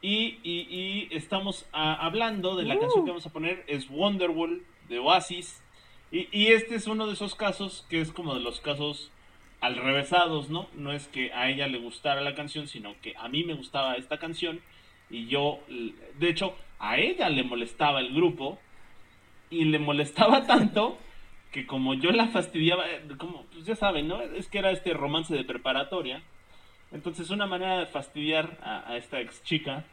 [0.00, 2.80] y, y, estamos hablando de la uh.
[2.80, 5.62] canción que vamos a poner, es Wonderwall de Oasis.
[6.10, 9.10] Y, y, este es uno de esos casos que es como de los casos
[9.60, 10.68] al revésados, ¿no?
[10.74, 13.94] No es que a ella le gustara la canción, sino que a mí me gustaba
[13.94, 14.60] esta canción
[15.10, 15.60] y yo,
[16.18, 18.58] de hecho, a ella le molestaba el grupo
[19.50, 20.98] y le molestaba tanto
[21.52, 22.84] que como yo la fastidiaba,
[23.16, 24.20] como pues ya saben, ¿no?
[24.20, 26.22] Es que era este romance de preparatoria.
[26.92, 29.84] Entonces una manera de fastidiar a, esta ex chica,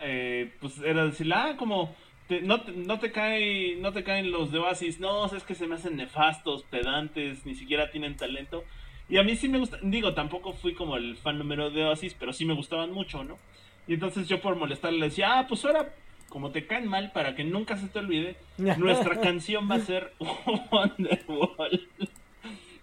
[0.00, 1.94] eh, pues era decirle, ah, como
[2.42, 5.76] no, no, te cae, no te caen los de Oasis, no, es que se me
[5.76, 8.64] hacen nefastos, pedantes, ni siquiera tienen talento.
[9.08, 12.14] Y a mí sí me gusta, digo, tampoco fui como el fan número de Oasis,
[12.18, 13.38] pero sí me gustaban mucho, ¿no?
[13.86, 15.94] Y entonces yo por molestarle le decía, ah, pues ahora,
[16.28, 18.36] como te caen mal, para que nunca se te olvide,
[18.78, 20.12] nuestra canción va a ser
[20.70, 21.88] Wonderwall.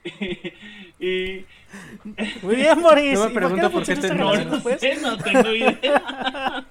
[0.99, 1.45] y,
[2.41, 3.19] Muy bien, Moris.
[3.19, 6.65] No me pregunto por qué, te no, no, sé, no tengo idea.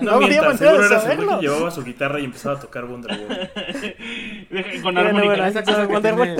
[0.00, 3.50] no, no mientas, seguro era que llevaba su guitarra y empezaba a tocar Wonder Woman.
[4.82, 5.48] Con armónica.
[5.48, 6.36] esa cosa Wonder Woman.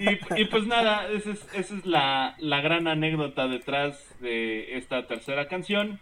[0.00, 5.06] y, y, pues nada, esa es, esa es la, la gran anécdota detrás de esta
[5.06, 6.00] tercera canción.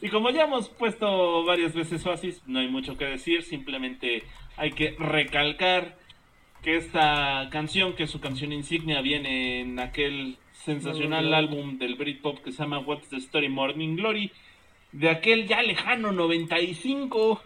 [0.00, 4.22] Y como ya hemos puesto varias veces Oasis, no hay mucho que decir, simplemente
[4.56, 5.96] hay que recalcar
[6.64, 12.52] que esta canción, que su canción insignia, viene en aquel sensacional álbum del Britpop que
[12.52, 14.32] se llama What's the Story Morning Glory,
[14.92, 17.42] de aquel ya lejano 95,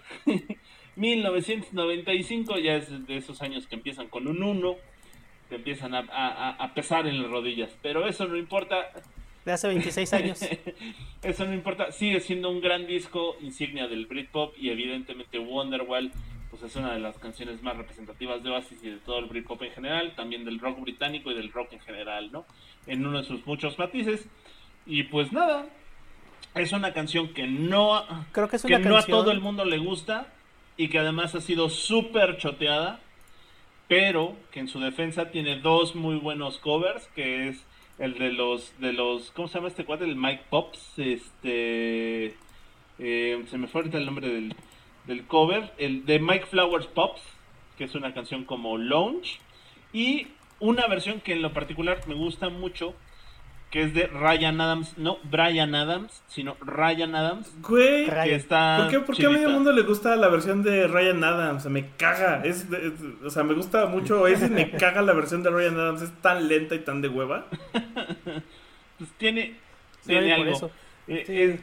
[0.94, 4.76] 1995, ya es de esos años que empiezan con un 1,
[5.48, 8.92] que empiezan a, a pesar en las rodillas, pero eso no importa,
[9.44, 10.40] de hace 26 años.
[11.22, 16.12] Eso no importa, sigue siendo un gran disco insignia del Britpop y evidentemente Wonderwall
[16.50, 19.62] pues es una de las canciones más representativas de Oasis y de todo el Britpop
[19.62, 22.46] en general, también del rock británico y del rock en general, ¿no?
[22.86, 24.26] En uno de sus muchos matices.
[24.86, 25.66] Y pues nada,
[26.54, 30.32] es una canción que no, Creo que, es no a todo el mundo le gusta
[30.76, 33.00] y que además ha sido súper choteada,
[33.88, 37.64] pero que en su defensa tiene dos muy buenos covers, que es
[37.98, 40.06] el de los, de los, ¿cómo se llama este cuadro?
[40.06, 42.36] El Mike Pops, este,
[42.98, 44.54] eh, se me fue ahorita el nombre del,
[45.08, 47.20] del cover, el de Mike Flowers Pops,
[47.76, 49.40] que es una canción como Lounge,
[49.92, 50.28] y
[50.60, 52.94] una versión que en lo particular me gusta mucho,
[53.70, 57.50] que es de Ryan Adams, no Brian Adams, sino Ryan Adams.
[57.62, 61.66] Güey, está ¿por qué, a medio mundo le gusta la versión de Ryan Adams?
[61.66, 62.66] me caga, es,
[63.24, 66.48] o sea, me gusta mucho, es me caga la versión de Ryan Adams, es tan
[66.48, 67.46] lenta y tan de hueva.
[68.98, 69.56] pues tiene,
[70.04, 70.70] tiene algo.
[71.06, 71.58] Eh,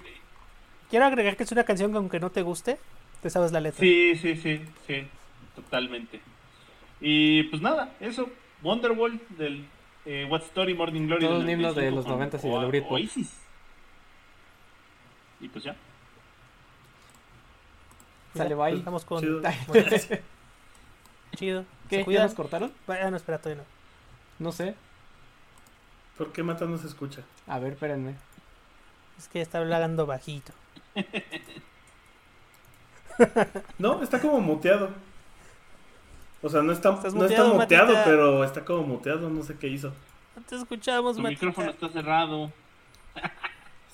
[0.90, 2.78] Quiero agregar que es una canción que aunque no te guste,
[3.26, 3.80] te sabes la letra.
[3.80, 5.08] Sí, sí, sí, sí,
[5.56, 6.22] totalmente.
[7.02, 8.30] Y pues nada, eso,
[8.62, 9.66] Wonderwall del
[10.06, 11.26] eh, What Story, Morning Glory.
[11.26, 12.92] Todos himnos de los 90 y del Britpop.
[12.92, 13.36] Oasis.
[15.42, 15.76] Y pues ya.
[18.36, 18.76] Sale, bye.
[18.76, 19.20] Estamos con.
[19.20, 19.42] Chido.
[21.36, 21.66] Chido.
[21.90, 22.06] ¿Qué?
[22.08, 22.72] ¿Ya nos cortaron?
[22.88, 23.64] Ah, no, espera, todavía
[24.38, 24.46] no.
[24.46, 24.76] No sé.
[26.16, 27.24] ¿Por qué Mata no se escucha?
[27.48, 28.18] A ver, espérenme.
[29.18, 30.54] Es que está hablando bajito.
[33.80, 34.90] no, está como muteado.
[36.42, 39.92] O sea, no está, no está muteado, pero está como muteado, no sé qué hizo.
[40.36, 42.52] No te escuchamos, Tu micrófono está cerrado.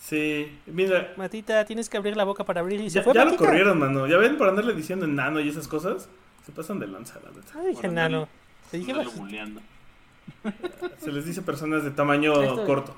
[0.02, 1.14] Sí, mira.
[1.16, 3.14] Matita, tienes que abrir la boca para abrir y ya, se fue.
[3.14, 4.08] Ya lo corrieron, mano.
[4.08, 6.10] Ya ven por andarle diciendo enano y esas cosas.
[6.46, 7.54] Se pasan de lanza, la neta.
[7.56, 8.28] Ay, dije enano.
[8.72, 8.94] Te dije
[10.98, 12.34] Se les dice personas de tamaño
[12.66, 12.96] corto.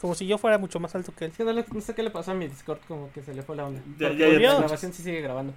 [0.00, 1.32] Como si yo fuera mucho más alto que él.
[1.36, 3.56] Sí, no, no, sé qué le pasó a mi Discord, como que se le fue
[3.56, 3.80] la onda.
[3.98, 4.52] Ya, ya, ya.
[4.52, 5.52] La grabación sí sigue grabando.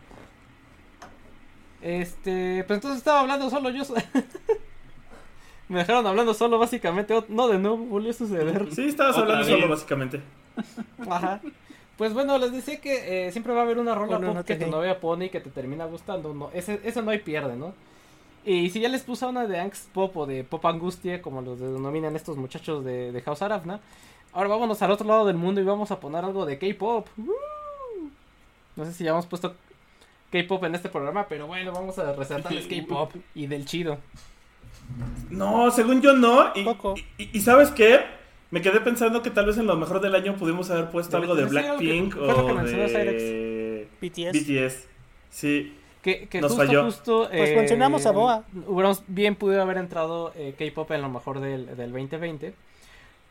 [1.82, 3.84] Este, pues entonces estaba hablando solo yo.
[5.70, 7.24] Me dejaron hablando solo, básicamente.
[7.30, 8.68] No, de nuevo, volvió a suceder.
[8.74, 10.22] Sí, estabas hablando solo, básicamente.
[11.10, 11.40] Ajá.
[11.98, 14.68] Pues bueno, les decía que eh, siempre va a haber una rola pop que tu
[14.68, 16.34] novia pone y que te termina gustando.
[16.34, 17.74] No, ese, eso no hay pierde, ¿no?
[18.44, 21.60] Y si ya les puse una de Angst Pop o de Pop Angustia, como los
[21.60, 23.80] denominan estos muchachos de, de House Arafna,
[24.34, 27.08] ahora vámonos al otro lado del mundo y vamos a poner algo de K-Pop.
[28.76, 29.56] No sé si ya hemos puesto
[30.32, 33.98] K-pop en este programa, pero bueno, vamos a resaltar el K-pop y del chido.
[35.30, 36.52] No, según yo no.
[36.56, 38.00] Y, y, ¿sabes qué?
[38.50, 41.36] Me quedé pensando que tal vez en lo mejor del año pudimos haber puesto algo
[41.36, 44.88] de Blackpink o de BTS.
[45.30, 45.78] Sí.
[46.02, 46.84] Que, Nos justo, falló.
[46.86, 48.44] Justo, pues mencionamos a eh, Boa.
[48.66, 52.54] Hubiéramos bien pudo haber entrado eh, K-pop en lo mejor del, del 2020.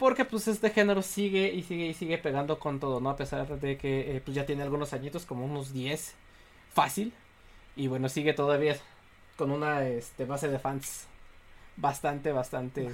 [0.00, 3.10] Porque pues este género sigue y sigue y sigue pegando con todo, ¿no?
[3.10, 6.14] A pesar de que eh, pues ya tiene algunos añitos, como unos 10
[6.72, 7.12] fácil.
[7.76, 8.78] Y bueno, sigue todavía
[9.36, 11.04] con una este, base de fans
[11.76, 12.88] bastante, bastante...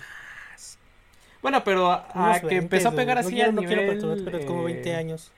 [1.42, 4.44] Bueno, pero a, que empezó a pegar así a nivel...
[4.44, 5.30] como 20 eh, años.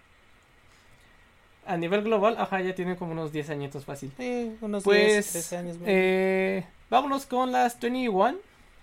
[1.66, 4.10] A nivel global, ajá, ya tiene como unos 10 añitos fácil.
[4.16, 5.76] Sí, unos pues, 10, años.
[5.84, 8.38] Eh, vámonos con las 21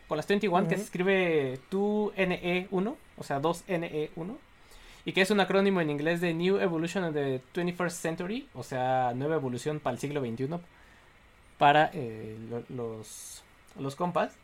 [0.08, 4.38] con las 21, que se escribe 2NE1, o sea, 2NE1,
[5.06, 8.64] y que es un acrónimo en inglés de New Evolution of the 21st Century, o
[8.64, 10.48] sea, nueva evolución para el siglo XXI,
[11.58, 12.38] para eh,
[12.70, 13.44] los,
[13.80, 14.36] los compas.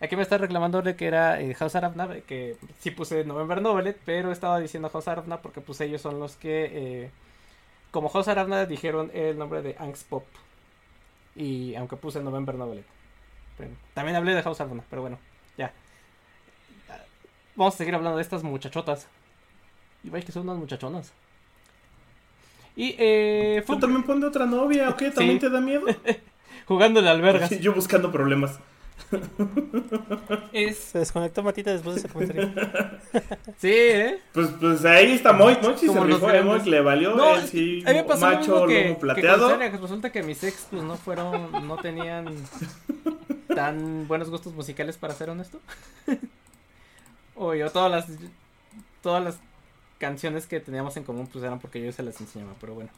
[0.00, 3.98] Aquí me está reclamando de que era eh, House Arabna, que sí puse November Novelet,
[4.04, 7.10] pero estaba diciendo House Arabna porque pues ellos son los que, eh,
[7.90, 10.24] como House Arabna, dijeron el nombre de Angst Pop.
[11.34, 12.95] Y aunque puse November Novelet
[13.94, 15.18] también hablé de House of pero bueno,
[15.56, 15.72] ya.
[17.54, 19.08] Vamos a seguir hablando de estas muchachotas.
[20.04, 21.12] Y vais que son unas muchachonas.
[22.76, 23.64] Y eh.
[23.66, 25.10] Tú también pones otra novia, ¿o qué?
[25.10, 25.86] ¿También te da miedo?
[26.66, 27.50] Jugándole albergas.
[27.60, 28.58] Yo buscando problemas.
[30.52, 32.50] Se desconectó Matita después de ese comentario.
[33.58, 34.18] sí, ¿eh?
[34.32, 35.56] Pues, pues ahí está Moy.
[35.62, 36.42] Mochi se rifó, ¿eh?
[36.42, 37.14] Moy le valió.
[37.14, 39.58] No, él sí, a mí me pasó macho, que, lomo plateado.
[39.58, 42.26] Que resulta que mis ex pues no fueron, no tenían
[43.56, 45.60] tan buenos gustos musicales para ser honesto.
[47.34, 48.18] o yo todas las
[49.02, 49.38] todas las
[49.98, 52.90] canciones que teníamos en común pues eran porque yo se las enseñaba, pero bueno.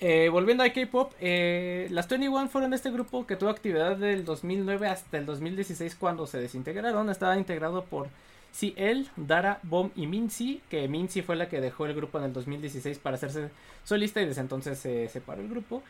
[0.00, 4.88] Eh, volviendo a K-pop, eh, las 21 fueron este grupo que tuvo actividad del 2009
[4.88, 7.10] hasta el 2016 cuando se desintegraron.
[7.10, 8.08] Estaba integrado por
[8.58, 12.32] CL, Dara, Bom y Minzy, que Minzy fue la que dejó el grupo en el
[12.32, 13.50] 2016 para hacerse
[13.84, 15.82] solista y desde entonces se separó el grupo.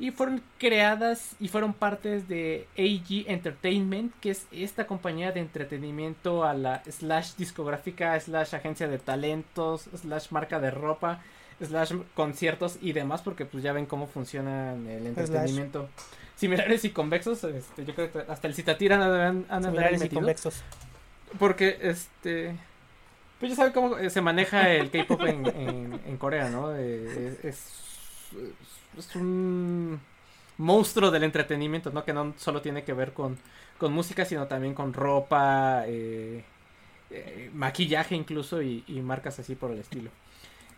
[0.00, 6.42] Y fueron creadas y fueron partes de AG Entertainment, que es esta compañía de entretenimiento
[6.42, 11.20] a la slash discográfica, slash agencia de talentos, slash marca de ropa
[11.66, 15.88] slash conciertos y demás, porque pues ya ven cómo funciona el entretenimiento.
[16.36, 18.96] Similares y convexos, este, yo creo que hasta el Citatira
[19.28, 20.62] han, han Similares y convexos.
[21.38, 22.56] Porque, este...
[23.38, 25.46] Pues ya saben cómo eh, se maneja el K-pop en,
[26.06, 26.76] en, Corea, ¿no?
[26.76, 27.66] Eh, es, es,
[29.16, 30.00] un
[30.58, 32.04] monstruo del entretenimiento, ¿no?
[32.04, 33.38] Que no solo tiene que ver con,
[33.78, 36.44] con música, sino también con ropa, eh,
[37.52, 40.10] maquillaje incluso y, y marcas así por el estilo.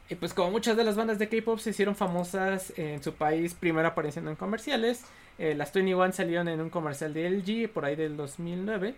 [0.09, 3.55] Y pues como muchas de las bandas de K-pop se hicieron famosas en su país,
[3.55, 5.05] primero apareciendo en comerciales.
[5.39, 8.95] Eh, las 21 salieron en un comercial de LG por ahí del 2009.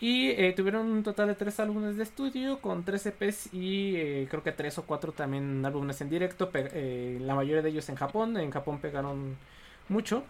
[0.00, 4.28] Y eh, tuvieron un total de tres álbumes de estudio con tres EPs y eh,
[4.30, 6.50] creo que tres o cuatro también álbumes en directo.
[6.52, 8.36] la mayoría de ellos en Japón.
[8.36, 9.36] En Japón pegaron
[9.88, 10.22] mucho.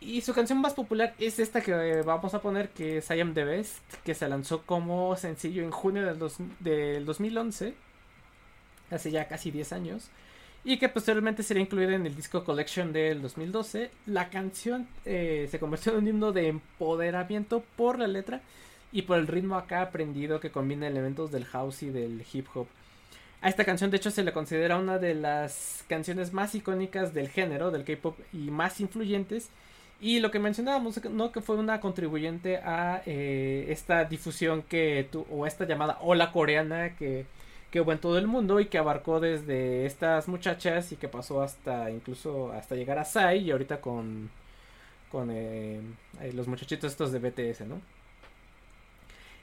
[0.00, 3.34] Y su canción más popular es esta que vamos a poner, que es I Am
[3.34, 6.18] The Best, que se lanzó como sencillo en junio del,
[6.60, 7.74] del 2011
[8.90, 10.08] hace ya casi 10 años,
[10.64, 13.90] y que posteriormente sería incluida en el disco Collection del 2012.
[14.06, 18.40] La canción eh, se convirtió en un himno de empoderamiento por la letra
[18.92, 22.66] y por el ritmo acá aprendido que combina elementos del house y del hip hop.
[23.40, 27.28] A esta canción de hecho se le considera una de las canciones más icónicas del
[27.28, 29.48] género, del K-Pop y más influyentes.
[30.00, 31.32] Y lo que mencionábamos, ¿no?
[31.32, 36.96] Que fue una contribuyente a eh, esta difusión que tu, o esta llamada ola coreana
[36.96, 37.26] que
[37.70, 41.42] que hubo en todo el mundo y que abarcó desde estas muchachas y que pasó
[41.42, 44.30] hasta incluso hasta llegar a Sai y ahorita con
[45.10, 45.80] con eh,
[46.20, 47.80] eh, los muchachitos estos de BTS, ¿no?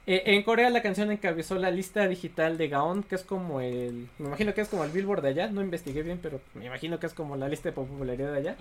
[0.06, 4.08] Eh, en Corea la canción encabezó la lista digital de Gaon, que es como el,
[4.18, 7.00] me imagino que es como el Billboard de allá, no investigué bien, pero me imagino
[7.00, 8.56] que es como la lista de popularidad de allá.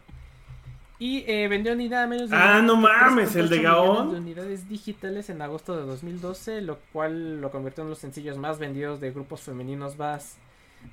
[0.97, 2.37] Y eh, vendió ni nada menos de.
[2.37, 4.11] Ah, no mames, el de Gaon.
[4.11, 8.59] De unidades digitales en agosto de 2012, lo cual lo convirtió en los sencillos más
[8.59, 10.37] vendidos de grupos femeninos más.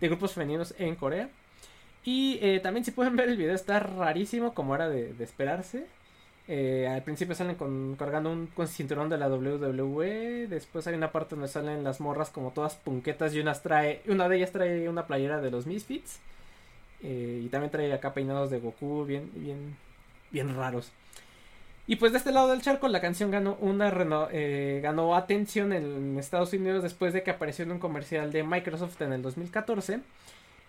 [0.00, 1.28] de grupos femeninos en Corea.
[2.05, 5.86] Y eh, también, si pueden ver el video, está rarísimo, como era de, esperarse.
[6.49, 10.49] Eh, al principio salen con, cargando un con cinturón de la WWE.
[10.49, 14.28] Después hay una parte donde salen las morras como todas punquetas y unas trae, una
[14.28, 16.20] de ellas trae una playera de los Misfits.
[17.03, 19.76] y también trae acá peinados de Goku, bien, bien,
[20.30, 20.93] bien raros.
[21.86, 23.93] Y pues de este lado del charco la canción ganó una
[24.32, 29.01] eh, ganó atención en Estados Unidos después de que apareció en un comercial de Microsoft
[29.03, 30.01] en el 2014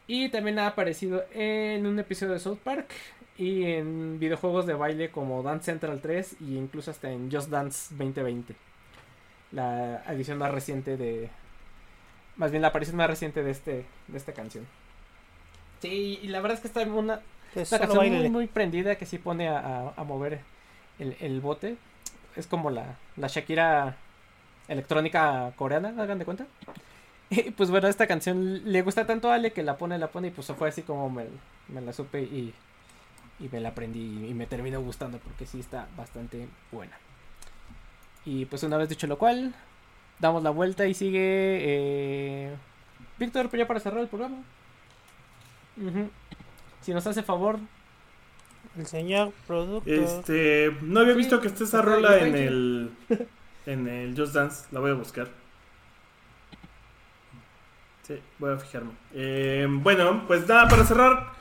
[0.07, 2.89] y también ha aparecido en un episodio de South Park
[3.37, 7.95] y en videojuegos de baile como Dance Central 3 y incluso hasta en Just Dance
[7.95, 8.55] 2020.
[9.51, 11.29] La edición más reciente de...
[12.35, 14.65] Más bien la aparición más reciente de, este, de esta canción.
[15.81, 17.21] Sí, y la verdad es que está una,
[17.55, 20.39] una canción muy, muy, prendida que sí pone a, a, mover
[20.97, 21.75] el, el, bote.
[22.35, 23.97] Es como la, la Shakira
[24.67, 26.45] electrónica coreana, hagan de cuenta.
[27.29, 30.27] Y pues bueno, esta canción le gusta tanto a Ale que la pone, la pone
[30.27, 31.25] y pues fue así como me,
[31.67, 32.53] me la supe y
[33.39, 36.97] y me la aprendí y me terminó gustando porque sí está bastante buena.
[38.25, 39.53] Y pues una vez dicho lo cual,
[40.19, 42.55] damos la vuelta y sigue eh,
[43.19, 44.43] Víctor, pero ya para cerrar el programa.
[46.81, 47.59] Si nos hace favor.
[48.77, 49.89] El señor producto.
[49.89, 52.91] Este, no había visto que esté esa rola en el
[53.65, 55.27] en el Just Dance, la voy a buscar.
[58.03, 58.91] Sí, voy a fijarme.
[59.13, 61.33] Eh, bueno, pues nada, para cerrar,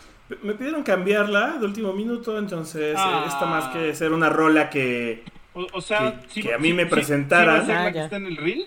[0.43, 3.95] me pidieron cambiarla de último minuto, entonces eh, está más que ah.
[3.95, 5.25] ser una rola que.
[5.55, 7.71] O, sea, que, a mí me presentaran.
[7.71, 8.65] Ah, está en el reel?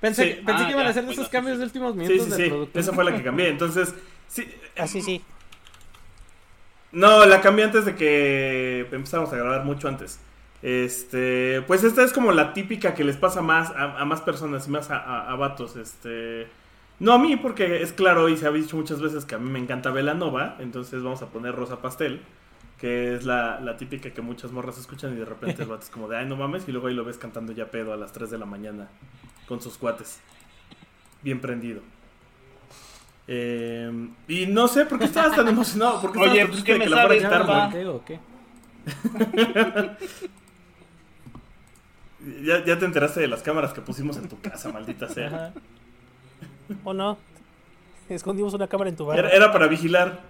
[0.00, 2.26] Pensé, pensé que iban a ah, hacer esos cambios de últimos minutos.
[2.34, 2.68] Sí, sí, sí.
[2.74, 3.48] Esa fue la que cambié.
[3.48, 3.94] Entonces,
[4.26, 4.48] sí.
[4.76, 5.22] Así sí.
[6.92, 10.18] No, la cambié antes de que empezáramos a grabar mucho antes.
[10.62, 14.70] Este, pues esta es como la típica que les pasa más a, más personas y
[14.70, 15.76] más a, a vatos.
[15.76, 16.48] Este.
[17.02, 19.50] No a mí, porque es claro y se ha dicho muchas veces que a mí
[19.50, 22.20] me encanta Velanova, entonces vamos a poner Rosa Pastel,
[22.78, 26.06] que es la, típica que muchas morras escuchan y de repente el vato es como
[26.06, 28.30] de, ay, no mames, y luego ahí lo ves cantando ya pedo a las 3
[28.30, 28.88] de la mañana
[29.48, 30.20] con sus cuates.
[31.22, 31.80] Bien prendido.
[33.26, 33.90] Eh,
[34.28, 36.00] y no sé por qué estabas tan emocionado.
[36.00, 37.24] ¿Por qué Oye, pues que me la sabes,
[37.88, 38.20] ¿o qué?
[42.44, 45.52] ya, ya te enteraste de las cámaras que pusimos en tu casa, maldita sea.
[46.84, 47.18] ¿O no?
[48.08, 49.18] Escondimos una cámara en tu bar.
[49.18, 50.20] Era, para vigilar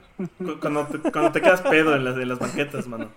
[0.60, 3.08] cuando te, cuando te quedas pedo en las, de las banquetas, mano.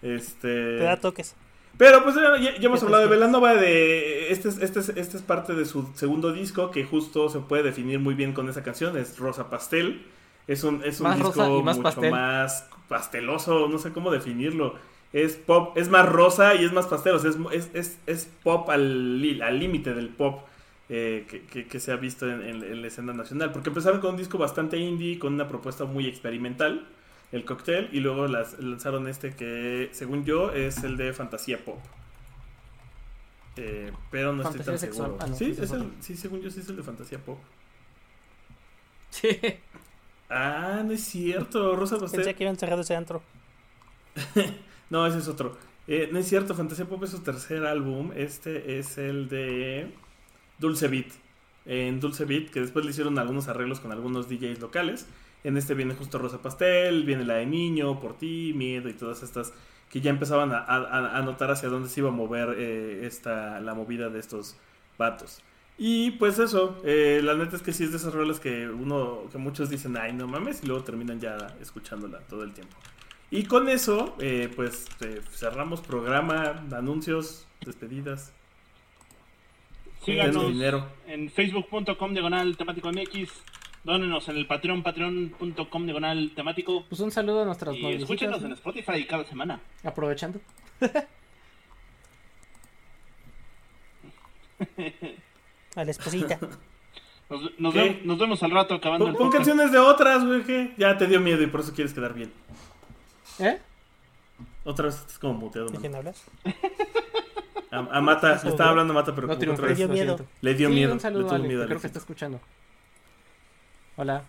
[0.00, 0.78] Este...
[0.78, 1.34] Te da toques.
[1.76, 5.88] Pero pues ya, hemos hablado de Velanova, de este, este, este es parte de su
[5.94, 10.04] segundo disco que justo se puede definir muy bien con esa canción, es Rosa Pastel.
[10.48, 14.74] Es un, es un disco mucho más pasteloso, no sé cómo definirlo.
[15.12, 17.16] Es pop, es más rosa y es más pastel,
[17.52, 20.47] es, es, es, pop al límite del pop.
[20.90, 21.26] Eh,
[21.68, 23.52] que, se ha visto en, la escena nacional.
[23.52, 26.86] Porque empezaron con un disco bastante indie, con una propuesta muy experimental,
[27.30, 31.78] el cóctel, y luego las, lanzaron este que, según yo, es el de fantasía pop.
[33.56, 35.18] Eh, pero no estoy tan seguro.
[35.20, 37.38] Ah, sí, es el, sí, según yo sí es el de fantasía pop.
[39.10, 39.28] Sí.
[40.30, 42.20] Ah, no es cierto, Rosa Pastel.
[42.20, 43.22] Pensé que iban cerrado ese antro.
[44.90, 45.56] no, ese es otro.
[45.86, 48.12] Eh, no es cierto, Fantasía Pop es su tercer álbum.
[48.14, 49.90] Este es el de
[50.58, 51.12] Dulce Beat.
[51.66, 55.06] En Dulce Beat, que después le hicieron algunos arreglos con algunos DJs locales.
[55.44, 59.22] En este viene justo Rosa Pastel, viene la de Niño, Por Ti, Miedo y todas
[59.22, 59.52] estas
[59.90, 64.10] que ya empezaban a, notar hacia dónde se iba a mover eh, esta, la movida
[64.10, 64.56] de estos
[64.98, 65.42] vatos.
[65.78, 69.22] Y pues eso, eh, la neta es que sí es de esas rolas que uno,
[69.30, 72.76] que muchos dicen, ay no mames, y luego terminan ya escuchándola todo el tiempo.
[73.30, 74.86] Y con eso, eh, pues
[75.30, 78.32] cerramos programa, anuncios, despedidas.
[80.08, 80.44] Síganos
[81.06, 83.28] en facebook.com diagonal temático MX.
[83.84, 86.86] Dónenos en el Patreon, patreon.com diagonal temático.
[86.88, 89.60] Pues un saludo a nuestras Y escúchenos en Spotify cada semana.
[89.84, 90.40] Aprovechando.
[95.76, 96.38] a la esposita.
[97.58, 97.74] Nos,
[98.18, 101.20] vemos, al rato acabando pon, el Pon canciones de otras, güey, que ya te dio
[101.20, 102.32] miedo y por eso quieres quedar bien.
[103.38, 103.58] ¿Eh?
[104.64, 105.68] Otra vez estás como muteado.
[105.68, 106.24] ¿De quién hablas?
[107.70, 110.18] A, Mata, estaba hablando Mata, pero no Le dio miedo.
[110.40, 110.92] Le dio miedo.
[110.92, 112.40] Un saludo, creo que está escuchando.
[113.96, 114.22] Hola.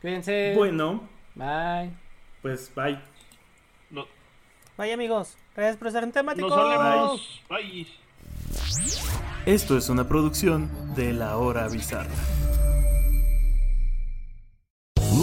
[0.00, 0.52] Cuídense.
[0.54, 1.08] Bueno.
[1.34, 1.90] Bye.
[2.42, 2.98] Pues bye.
[3.90, 4.06] No.
[4.76, 5.36] Bye amigos.
[5.54, 6.48] Gracias por estar en temático.
[6.48, 7.42] Nos vemos.
[7.48, 7.86] Bye.
[9.46, 12.10] Esto es una producción de La Hora Bizarra.